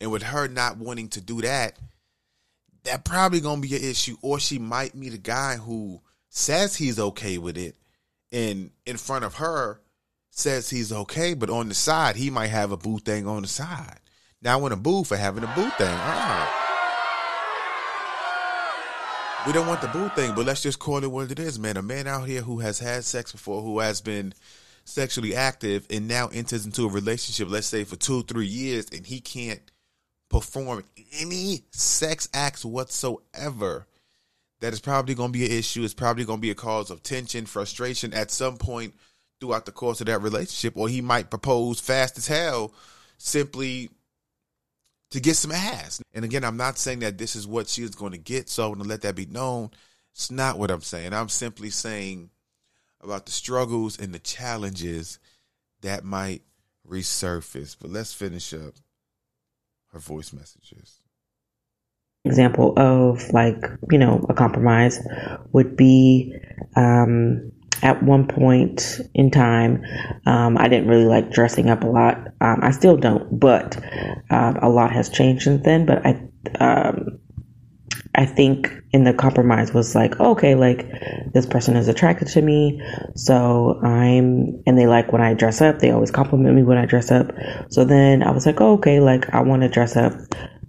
And 0.00 0.10
with 0.10 0.22
her 0.22 0.48
not 0.48 0.78
wanting 0.78 1.08
to 1.10 1.20
do 1.20 1.42
that, 1.42 1.78
that 2.84 3.04
probably 3.04 3.40
gonna 3.40 3.60
be 3.60 3.76
an 3.76 3.82
issue. 3.82 4.16
Or 4.22 4.38
she 4.40 4.58
might 4.58 4.94
meet 4.94 5.14
a 5.14 5.18
guy 5.18 5.56
who 5.56 6.00
says 6.28 6.76
he's 6.76 6.98
okay 6.98 7.38
with 7.38 7.58
it, 7.58 7.76
and 8.32 8.70
in 8.86 8.96
front 8.96 9.24
of 9.24 9.34
her 9.34 9.80
says 10.30 10.70
he's 10.70 10.92
okay, 10.92 11.34
but 11.34 11.50
on 11.50 11.68
the 11.68 11.74
side, 11.74 12.16
he 12.16 12.30
might 12.30 12.48
have 12.48 12.72
a 12.72 12.76
boo 12.76 12.98
thing 12.98 13.26
on 13.26 13.42
the 13.42 13.48
side. 13.48 13.98
Now, 14.42 14.64
in 14.64 14.72
a 14.72 14.76
boo 14.76 15.04
for 15.04 15.16
having 15.16 15.44
a 15.44 15.52
boo 15.54 15.68
thing. 15.70 15.88
Uh-uh. 15.88 16.46
We 19.46 19.52
don't 19.52 19.66
want 19.66 19.80
the 19.80 19.88
boo 19.88 20.08
thing, 20.10 20.34
but 20.34 20.46
let's 20.46 20.62
just 20.62 20.78
call 20.78 21.02
it 21.02 21.10
what 21.10 21.30
it 21.30 21.38
is, 21.38 21.58
man. 21.58 21.76
A 21.76 21.82
man 21.82 22.06
out 22.06 22.28
here 22.28 22.42
who 22.42 22.60
has 22.60 22.78
had 22.78 23.04
sex 23.04 23.32
before, 23.32 23.62
who 23.62 23.78
has 23.80 24.00
been 24.00 24.34
sexually 24.84 25.34
active, 25.34 25.86
and 25.90 26.06
now 26.06 26.28
enters 26.28 26.66
into 26.66 26.84
a 26.84 26.90
relationship, 26.90 27.48
let's 27.50 27.66
say 27.66 27.84
for 27.84 27.96
two, 27.96 28.22
three 28.22 28.46
years, 28.46 28.86
and 28.92 29.06
he 29.06 29.20
can't 29.20 29.60
perform 30.30 30.84
any 31.18 31.64
sex 31.72 32.28
acts 32.32 32.64
whatsoever. 32.64 33.86
That 34.60 34.72
is 34.72 34.80
probably 34.80 35.14
going 35.14 35.32
to 35.32 35.38
be 35.38 35.46
an 35.46 35.52
issue. 35.52 35.82
It's 35.82 35.94
probably 35.94 36.24
going 36.24 36.38
to 36.38 36.42
be 36.42 36.50
a 36.50 36.54
cause 36.54 36.90
of 36.90 37.02
tension, 37.02 37.46
frustration 37.46 38.14
at 38.14 38.30
some 38.30 38.56
point 38.56 38.94
throughout 39.40 39.66
the 39.66 39.72
course 39.72 40.00
of 40.00 40.06
that 40.06 40.22
relationship, 40.22 40.76
or 40.76 40.88
he 40.88 41.00
might 41.00 41.30
propose 41.30 41.80
fast 41.80 42.18
as 42.18 42.26
hell 42.26 42.72
simply 43.16 43.90
to 45.10 45.20
get 45.20 45.34
some 45.34 45.50
ass. 45.50 46.02
And 46.14 46.24
again, 46.24 46.44
I'm 46.44 46.58
not 46.58 46.78
saying 46.78 47.00
that 47.00 47.18
this 47.18 47.34
is 47.34 47.46
what 47.46 47.68
she 47.68 47.82
is 47.82 47.94
going 47.94 48.12
to 48.12 48.18
get, 48.18 48.48
so 48.48 48.64
I 48.64 48.66
want 48.68 48.82
to 48.82 48.88
let 48.88 49.02
that 49.02 49.16
be 49.16 49.26
known. 49.26 49.70
It's 50.12 50.30
not 50.30 50.58
what 50.58 50.70
I'm 50.70 50.82
saying. 50.82 51.14
I'm 51.14 51.30
simply 51.30 51.70
saying 51.70 52.30
about 53.00 53.24
the 53.24 53.32
struggles 53.32 53.98
and 53.98 54.14
the 54.14 54.18
challenges 54.18 55.18
that 55.80 56.04
might 56.04 56.42
resurface. 56.86 57.76
But 57.80 57.90
let's 57.90 58.12
finish 58.12 58.52
up 58.52 58.74
her 59.92 59.98
voice 59.98 60.32
messages. 60.32 61.00
Example 62.24 62.74
of 62.76 63.32
like, 63.32 63.64
you 63.90 63.98
know, 63.98 64.24
a 64.28 64.34
compromise 64.34 65.00
would 65.52 65.76
be 65.76 66.34
um 66.76 67.52
at 67.82 68.02
one 68.02 68.26
point 68.26 69.00
in 69.14 69.30
time, 69.30 69.82
um, 70.26 70.58
I 70.58 70.68
didn't 70.68 70.88
really 70.88 71.06
like 71.06 71.30
dressing 71.30 71.70
up 71.70 71.82
a 71.82 71.86
lot. 71.86 72.18
Um, 72.40 72.60
I 72.62 72.72
still 72.72 72.96
don't, 72.96 73.38
but 73.38 73.76
um, 74.30 74.56
a 74.56 74.68
lot 74.68 74.92
has 74.92 75.08
changed 75.08 75.44
since 75.44 75.64
then. 75.64 75.86
But 75.86 76.04
I, 76.04 76.20
um, 76.60 77.18
I 78.14 78.26
think 78.26 78.72
in 78.92 79.04
the 79.04 79.14
compromise 79.14 79.72
was 79.72 79.94
like, 79.94 80.18
okay, 80.18 80.54
like 80.54 80.90
this 81.32 81.46
person 81.46 81.76
is 81.76 81.86
attracted 81.88 82.28
to 82.28 82.42
me, 82.42 82.82
so 83.14 83.78
I'm, 83.82 84.62
and 84.66 84.76
they 84.76 84.86
like 84.86 85.12
when 85.12 85.22
I 85.22 85.34
dress 85.34 85.60
up. 85.60 85.78
They 85.78 85.90
always 85.90 86.10
compliment 86.10 86.56
me 86.56 86.62
when 86.62 86.78
I 86.78 86.86
dress 86.86 87.10
up. 87.10 87.30
So 87.70 87.84
then 87.84 88.22
I 88.22 88.32
was 88.32 88.46
like, 88.46 88.60
oh, 88.60 88.72
okay, 88.74 89.00
like 89.00 89.32
I 89.32 89.42
want 89.42 89.62
to 89.62 89.68
dress 89.68 89.96
up 89.96 90.12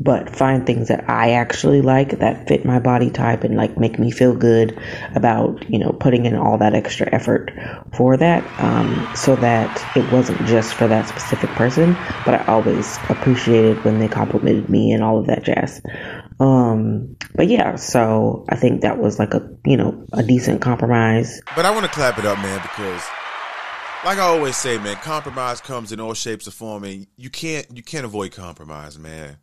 but 0.02 0.36
find 0.36 0.66
things 0.66 0.88
that 0.88 1.08
I 1.08 1.32
actually 1.32 1.82
like 1.82 2.20
that 2.20 2.48
fit 2.48 2.66
my 2.66 2.80
body 2.80 3.12
type 3.12 3.44
and 3.44 3.56
like 3.56 3.78
make 3.78 4.00
me 4.00 4.10
feel 4.10 4.36
good 4.36 4.78
about, 5.14 5.70
you 5.70 5.78
know, 5.78 5.92
putting 5.92 6.26
in 6.26 6.36
all 6.36 6.58
that 6.58 6.74
extra 6.74 7.08
effort 7.14 7.52
for 7.96 8.18
that. 8.18 8.44
Um, 8.60 9.08
so 9.16 9.36
that 9.36 9.96
it 9.96 10.12
wasn't 10.12 10.40
just 10.48 10.74
for 10.74 10.88
that 10.88 11.08
specific 11.08 11.52
person, 11.52 11.94
but 12.26 12.34
I 12.34 12.46
always 12.46 12.98
appreciated 13.10 13.84
when 13.86 14.00
they 14.00 14.08
complimented 14.08 14.70
me 14.70 14.92
and 14.92 15.04
all 15.04 15.20
of 15.20 15.28
that 15.28 15.44
jazz. 15.44 15.82
Um, 16.42 17.18
but 17.36 17.48
yeah, 17.48 17.76
so 17.76 18.46
I 18.50 18.56
think 18.56 18.82
that 18.82 18.98
was 18.98 19.20
like 19.20 19.34
a, 19.34 19.48
you 19.66 19.78
know, 19.78 20.06
a 20.12 20.24
decent 20.24 20.62
compromise. 20.62 21.42
But 21.56 21.66
I 21.66 21.72
want 21.72 21.86
to 21.86 21.92
clap 21.92 22.18
it 22.18 22.26
up, 22.26 22.38
man, 22.40 22.62
because 22.62 23.04
like 24.04 24.18
I 24.18 24.22
always 24.22 24.58
say, 24.58 24.78
man, 24.78 24.96
compromise 24.98 25.62
comes 25.62 25.92
in 25.92 26.00
all 26.00 26.14
shapes 26.14 26.48
or 26.48 26.52
form, 26.52 26.84
and 26.84 27.08
you 27.18 27.30
can't 27.30 27.68
you 27.76 27.84
can't 27.84 28.06
avoid 28.06 28.32
compromise, 28.32 28.98
man 28.98 29.38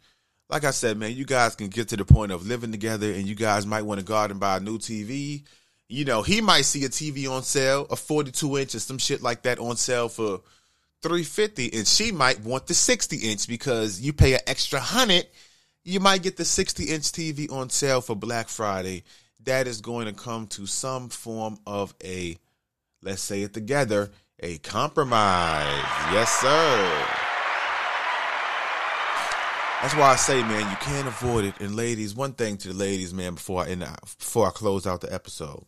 like 0.49 0.65
I 0.65 0.71
said, 0.71 0.97
man, 0.97 1.15
you 1.15 1.25
guys 1.25 1.55
can 1.55 1.69
get 1.69 1.89
to 1.89 1.97
the 1.97 2.05
point 2.05 2.33
of 2.33 2.47
living 2.47 2.71
together 2.71 3.13
and 3.13 3.27
you 3.27 3.35
guys 3.35 3.67
might 3.67 3.83
want 3.83 4.01
to 4.01 4.07
go 4.07 4.15
out 4.15 4.31
and 4.31 4.41
buy 4.41 4.57
a 4.57 4.61
new 4.61 4.79
TV. 4.79 5.45
You 5.89 6.05
know, 6.05 6.23
he 6.23 6.41
might 6.41 6.65
see 6.65 6.85
a 6.85 6.89
TV 6.89 7.31
on 7.31 7.43
sale, 7.43 7.87
a 7.91 7.97
42 7.97 8.59
inch 8.59 8.75
or 8.75 8.81
some 8.81 8.99
shit 8.99 9.23
like 9.23 9.43
that 9.43 9.59
on 9.59 9.77
sale 9.77 10.09
for 10.09 10.41
350 11.03 11.75
and 11.75 11.87
she 11.87 12.13
might 12.13 12.41
want 12.41 12.67
the 12.67 12.75
60 12.75 13.17
inch 13.17 13.47
because 13.47 14.01
you 14.01 14.13
pay 14.13 14.35
an 14.35 14.41
extra 14.47 14.81
hundred. 14.81 15.27
You 15.89 16.01
might 16.01 16.23
get 16.23 16.37
the 16.37 16.45
60 16.45 16.85
inch 16.85 17.05
TV 17.05 17.51
on 17.51 17.71
sale 17.71 18.03
for 18.03 18.15
Black 18.15 18.51
Friday. 18.51 19.05
That 19.45 19.67
is 19.67 19.81
going 19.81 20.05
to 20.05 20.13
come 20.13 20.47
to 20.49 20.67
some 20.67 21.09
form 21.09 21.59
of 21.67 21.95
a, 22.05 22.37
let's 23.01 23.23
say 23.23 23.41
it 23.41 23.55
together, 23.55 24.11
a 24.39 24.59
compromise. 24.59 25.83
Yes, 26.13 26.31
sir. 26.31 27.07
That's 29.81 29.95
why 29.95 30.13
I 30.13 30.17
say, 30.17 30.43
man, 30.43 30.71
you 30.71 30.77
can't 30.77 31.09
avoid 31.09 31.47
it. 31.47 31.55
And 31.59 31.75
ladies, 31.75 32.15
one 32.15 32.35
thing 32.35 32.59
to 32.59 32.69
the 32.69 32.75
ladies, 32.75 33.15
man, 33.15 33.37
before 33.37 33.63
I 33.63 33.69
end, 33.69 33.87
before 34.19 34.47
I 34.47 34.51
close 34.51 34.87
out 34.87 35.01
the 35.01 35.11
episode, 35.11 35.65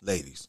ladies, 0.00 0.46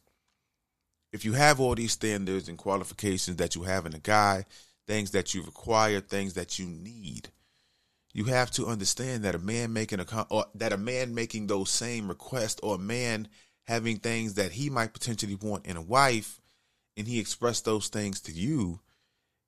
if 1.12 1.26
you 1.26 1.34
have 1.34 1.60
all 1.60 1.74
these 1.74 1.94
standards 1.94 2.48
and 2.48 2.56
qualifications 2.56 3.38
that 3.38 3.56
you 3.56 3.64
have 3.64 3.88
in 3.88 3.96
a 3.96 4.00
guy, 4.00 4.46
things 4.86 5.10
that 5.12 5.34
you 5.34 5.42
require, 5.42 6.02
things 6.02 6.36
that 6.36 6.60
you 6.60 6.68
need, 6.68 7.30
you 8.14 8.26
have 8.26 8.52
to 8.52 8.68
understand 8.68 9.24
that 9.24 9.36
a 9.36 9.40
man 9.40 9.74
making 9.74 10.00
a 10.00 10.26
or 10.30 10.46
that 10.56 10.74
a 10.74 10.78
man 10.78 11.14
making 11.14 11.48
those 11.48 11.70
same 11.70 12.08
requests, 12.08 12.60
or 12.62 12.76
a 12.76 12.80
man 12.80 13.28
having 13.64 13.98
things 13.98 14.36
that 14.36 14.52
he 14.52 14.70
might 14.70 14.94
potentially 14.94 15.36
want 15.36 15.66
in 15.66 15.78
a 15.78 15.82
wife, 15.82 16.42
and 16.98 17.08
he 17.08 17.20
expressed 17.20 17.66
those 17.66 17.88
things 17.88 18.22
to 18.22 18.32
you 18.32 18.80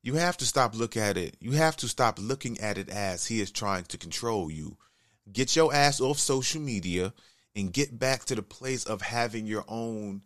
you 0.04 0.16
have 0.16 0.38
to 0.38 0.46
stop 0.46 0.76
look 0.76 0.98
at 0.98 1.18
it. 1.18 1.38
You 1.40 1.52
have 1.52 1.78
to 1.78 1.88
stop 1.88 2.18
looking 2.20 2.60
at 2.60 2.78
it 2.78 2.90
as 2.90 3.28
he 3.28 3.40
is 3.40 3.52
trying 3.52 3.84
to 3.86 3.98
control 3.98 4.50
you. 4.50 4.78
Get 5.32 5.56
your 5.56 5.74
ass 5.74 6.02
off 6.02 6.18
social 6.18 6.60
media 6.60 7.14
and 7.56 7.72
get 7.72 8.00
back 8.00 8.26
to 8.26 8.36
the 8.36 8.42
place 8.42 8.84
of 8.86 9.02
having 9.02 9.46
your 9.46 9.64
own 9.68 10.24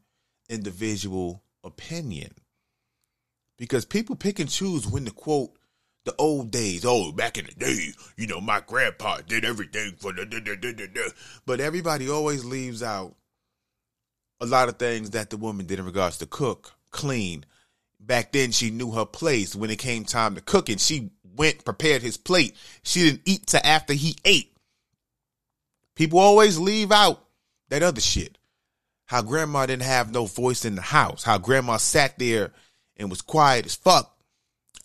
individual 0.50 1.44
opinion. 1.64 2.32
Because 3.58 3.86
people 3.86 4.16
pick 4.16 4.40
and 4.40 4.50
choose 4.50 4.88
when 4.88 5.06
to 5.06 5.12
quote 5.12 5.58
the 6.06 6.16
old 6.18 6.52
days. 6.52 6.86
Oh, 6.86 7.12
back 7.12 7.38
in 7.38 7.46
the 7.46 7.54
day, 7.54 7.90
you 8.16 8.28
know, 8.28 8.40
my 8.40 8.62
grandpa 8.66 9.20
did 9.28 9.44
everything 9.44 9.94
for 9.98 10.14
the. 10.14 10.26
Da, 10.26 10.40
da, 10.40 10.72
da, 10.72 11.02
but 11.46 11.60
everybody 11.60 12.10
always 12.10 12.46
leaves 12.46 12.82
out 12.82 13.16
a 14.40 14.46
lot 14.46 14.70
of 14.70 14.78
things 14.78 15.12
that 15.12 15.30
the 15.30 15.38
woman 15.38 15.66
did 15.66 15.80
in 15.80 15.86
regards 15.86 16.18
to 16.20 16.26
cook, 16.26 16.74
clean, 16.92 17.46
back 18.00 18.32
then 18.32 18.52
she 18.52 18.70
knew 18.70 18.92
her 18.92 19.06
place 19.06 19.56
when 19.56 19.70
it 19.70 19.80
came 19.80 20.06
time 20.06 20.36
to 20.36 20.42
cooking. 20.42 20.78
She 20.78 21.12
went, 21.36 21.66
prepared 21.66 22.02
his 22.02 22.18
plate. 22.18 22.56
She 22.84 23.02
didn't 23.02 23.22
eat 23.26 23.48
till 23.48 23.62
after 23.64 23.94
he 23.94 24.16
ate. 24.24 24.56
People 25.96 26.20
always 26.20 26.58
leave 26.58 26.92
out 26.92 27.26
that 27.70 27.84
other 27.84 28.02
shit. 28.02 28.38
How 29.06 29.22
grandma 29.22 29.66
didn't 29.66 29.84
have 29.84 30.12
no 30.12 30.26
voice 30.26 30.66
in 30.66 30.76
the 30.76 30.82
house. 30.82 31.24
How 31.24 31.38
grandma 31.38 31.78
sat 31.78 32.18
there 32.18 32.52
and 32.98 33.10
was 33.10 33.22
quiet 33.22 33.66
as 33.66 33.76
fuck 33.76 34.15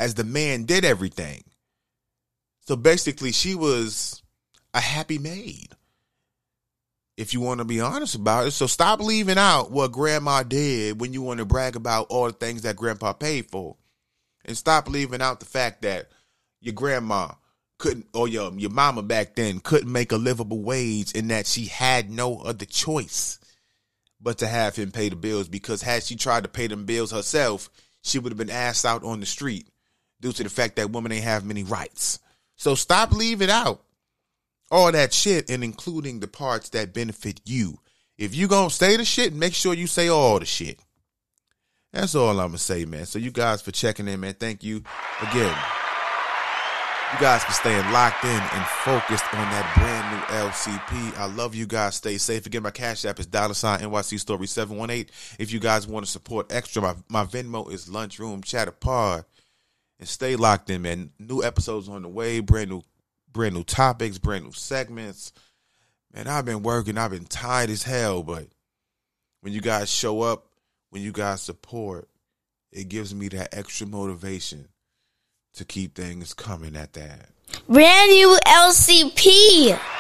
as 0.00 0.14
the 0.14 0.24
man 0.24 0.64
did 0.64 0.82
everything. 0.82 1.44
So 2.62 2.74
basically, 2.74 3.32
she 3.32 3.54
was 3.54 4.22
a 4.72 4.80
happy 4.80 5.18
maid 5.18 5.68
if 7.18 7.34
you 7.34 7.40
want 7.40 7.58
to 7.58 7.66
be 7.66 7.82
honest 7.82 8.14
about 8.14 8.46
it. 8.46 8.52
So 8.52 8.66
stop 8.66 9.00
leaving 9.00 9.36
out 9.36 9.70
what 9.70 9.92
grandma 9.92 10.42
did 10.42 10.98
when 11.00 11.12
you 11.12 11.20
want 11.20 11.38
to 11.38 11.44
brag 11.44 11.76
about 11.76 12.06
all 12.08 12.26
the 12.26 12.32
things 12.32 12.62
that 12.62 12.76
grandpa 12.76 13.12
paid 13.12 13.50
for. 13.50 13.76
And 14.46 14.56
stop 14.56 14.88
leaving 14.88 15.20
out 15.20 15.38
the 15.38 15.46
fact 15.46 15.82
that 15.82 16.08
your 16.62 16.72
grandma 16.72 17.32
couldn't 17.76 18.06
or 18.14 18.26
your 18.26 18.52
your 18.54 18.70
mama 18.70 19.02
back 19.02 19.36
then 19.36 19.60
couldn't 19.60 19.92
make 19.92 20.12
a 20.12 20.16
livable 20.16 20.62
wage 20.62 21.14
and 21.14 21.30
that 21.30 21.46
she 21.46 21.66
had 21.66 22.10
no 22.10 22.38
other 22.38 22.64
choice 22.64 23.38
but 24.20 24.38
to 24.38 24.46
have 24.46 24.76
him 24.76 24.92
pay 24.92 25.10
the 25.10 25.16
bills 25.16 25.48
because 25.48 25.82
had 25.82 26.02
she 26.02 26.16
tried 26.16 26.44
to 26.44 26.48
pay 26.48 26.66
them 26.66 26.84
bills 26.84 27.10
herself, 27.10 27.70
she 28.02 28.18
would 28.18 28.32
have 28.32 28.38
been 28.38 28.50
asked 28.50 28.84
out 28.86 29.04
on 29.04 29.20
the 29.20 29.26
street 29.26 29.66
due 30.20 30.32
to 30.32 30.42
the 30.42 30.50
fact 30.50 30.76
that 30.76 30.90
women 30.90 31.12
ain't 31.12 31.24
have 31.24 31.44
many 31.44 31.64
rights. 31.64 32.20
So 32.56 32.74
stop 32.74 33.12
leaving 33.12 33.50
out 33.50 33.82
all 34.70 34.92
that 34.92 35.12
shit 35.12 35.50
and 35.50 35.64
including 35.64 36.20
the 36.20 36.28
parts 36.28 36.68
that 36.70 36.94
benefit 36.94 37.40
you. 37.44 37.78
If 38.18 38.34
you 38.34 38.48
gonna 38.48 38.70
say 38.70 38.96
the 38.96 39.04
shit, 39.04 39.32
make 39.32 39.54
sure 39.54 39.74
you 39.74 39.86
say 39.86 40.08
all 40.08 40.38
the 40.38 40.46
shit. 40.46 40.78
That's 41.92 42.14
all 42.14 42.38
I'm 42.38 42.48
gonna 42.48 42.58
say, 42.58 42.84
man. 42.84 43.06
So 43.06 43.18
you 43.18 43.30
guys 43.30 43.62
for 43.62 43.72
checking 43.72 44.06
in, 44.06 44.20
man. 44.20 44.34
Thank 44.34 44.62
you 44.62 44.82
again. 45.22 45.56
You 47.12 47.18
guys 47.18 47.42
for 47.42 47.52
staying 47.52 47.90
locked 47.90 48.22
in 48.22 48.30
and 48.30 48.66
focused 48.84 49.24
on 49.34 49.50
that 49.50 49.74
brand 49.74 50.14
new 50.14 50.48
LCP. 50.48 51.18
I 51.18 51.24
love 51.26 51.56
you 51.56 51.66
guys. 51.66 51.96
Stay 51.96 52.18
safe. 52.18 52.46
Again, 52.46 52.62
my 52.62 52.70
cash 52.70 53.04
app 53.04 53.18
is 53.18 53.26
dollar 53.26 53.54
sign 53.54 53.80
NYC 53.80 54.20
Story 54.20 54.46
718. 54.46 55.12
If 55.40 55.52
you 55.52 55.58
guys 55.58 55.88
want 55.88 56.06
to 56.06 56.10
support 56.12 56.52
extra, 56.52 56.82
my, 56.82 56.94
my 57.08 57.24
Venmo 57.24 57.68
is 57.72 57.88
lunchroom 57.88 58.44
chatter 58.44 58.70
pod. 58.70 59.24
And 60.00 60.08
stay 60.08 60.34
locked 60.34 60.70
in, 60.70 60.82
man. 60.82 61.10
New 61.18 61.44
episodes 61.44 61.88
on 61.88 62.02
the 62.02 62.08
way, 62.08 62.40
brand 62.40 62.70
new 62.70 62.82
brand 63.32 63.54
new 63.54 63.62
topics, 63.62 64.18
brand 64.18 64.44
new 64.44 64.52
segments. 64.52 65.32
Man, 66.12 66.26
I've 66.26 66.46
been 66.46 66.62
working, 66.62 66.98
I've 66.98 67.12
been 67.12 67.26
tired 67.26 67.70
as 67.70 67.84
hell, 67.84 68.22
but 68.22 68.48
when 69.42 69.52
you 69.52 69.60
guys 69.60 69.88
show 69.90 70.22
up, 70.22 70.46
when 70.88 71.02
you 71.02 71.12
guys 71.12 71.42
support, 71.42 72.08
it 72.72 72.88
gives 72.88 73.14
me 73.14 73.28
that 73.28 73.54
extra 73.54 73.86
motivation 73.86 74.68
to 75.54 75.64
keep 75.64 75.94
things 75.94 76.34
coming 76.34 76.76
at 76.76 76.94
that. 76.94 77.28
Brand 77.68 78.10
new 78.10 78.38
LCP. 78.46 79.99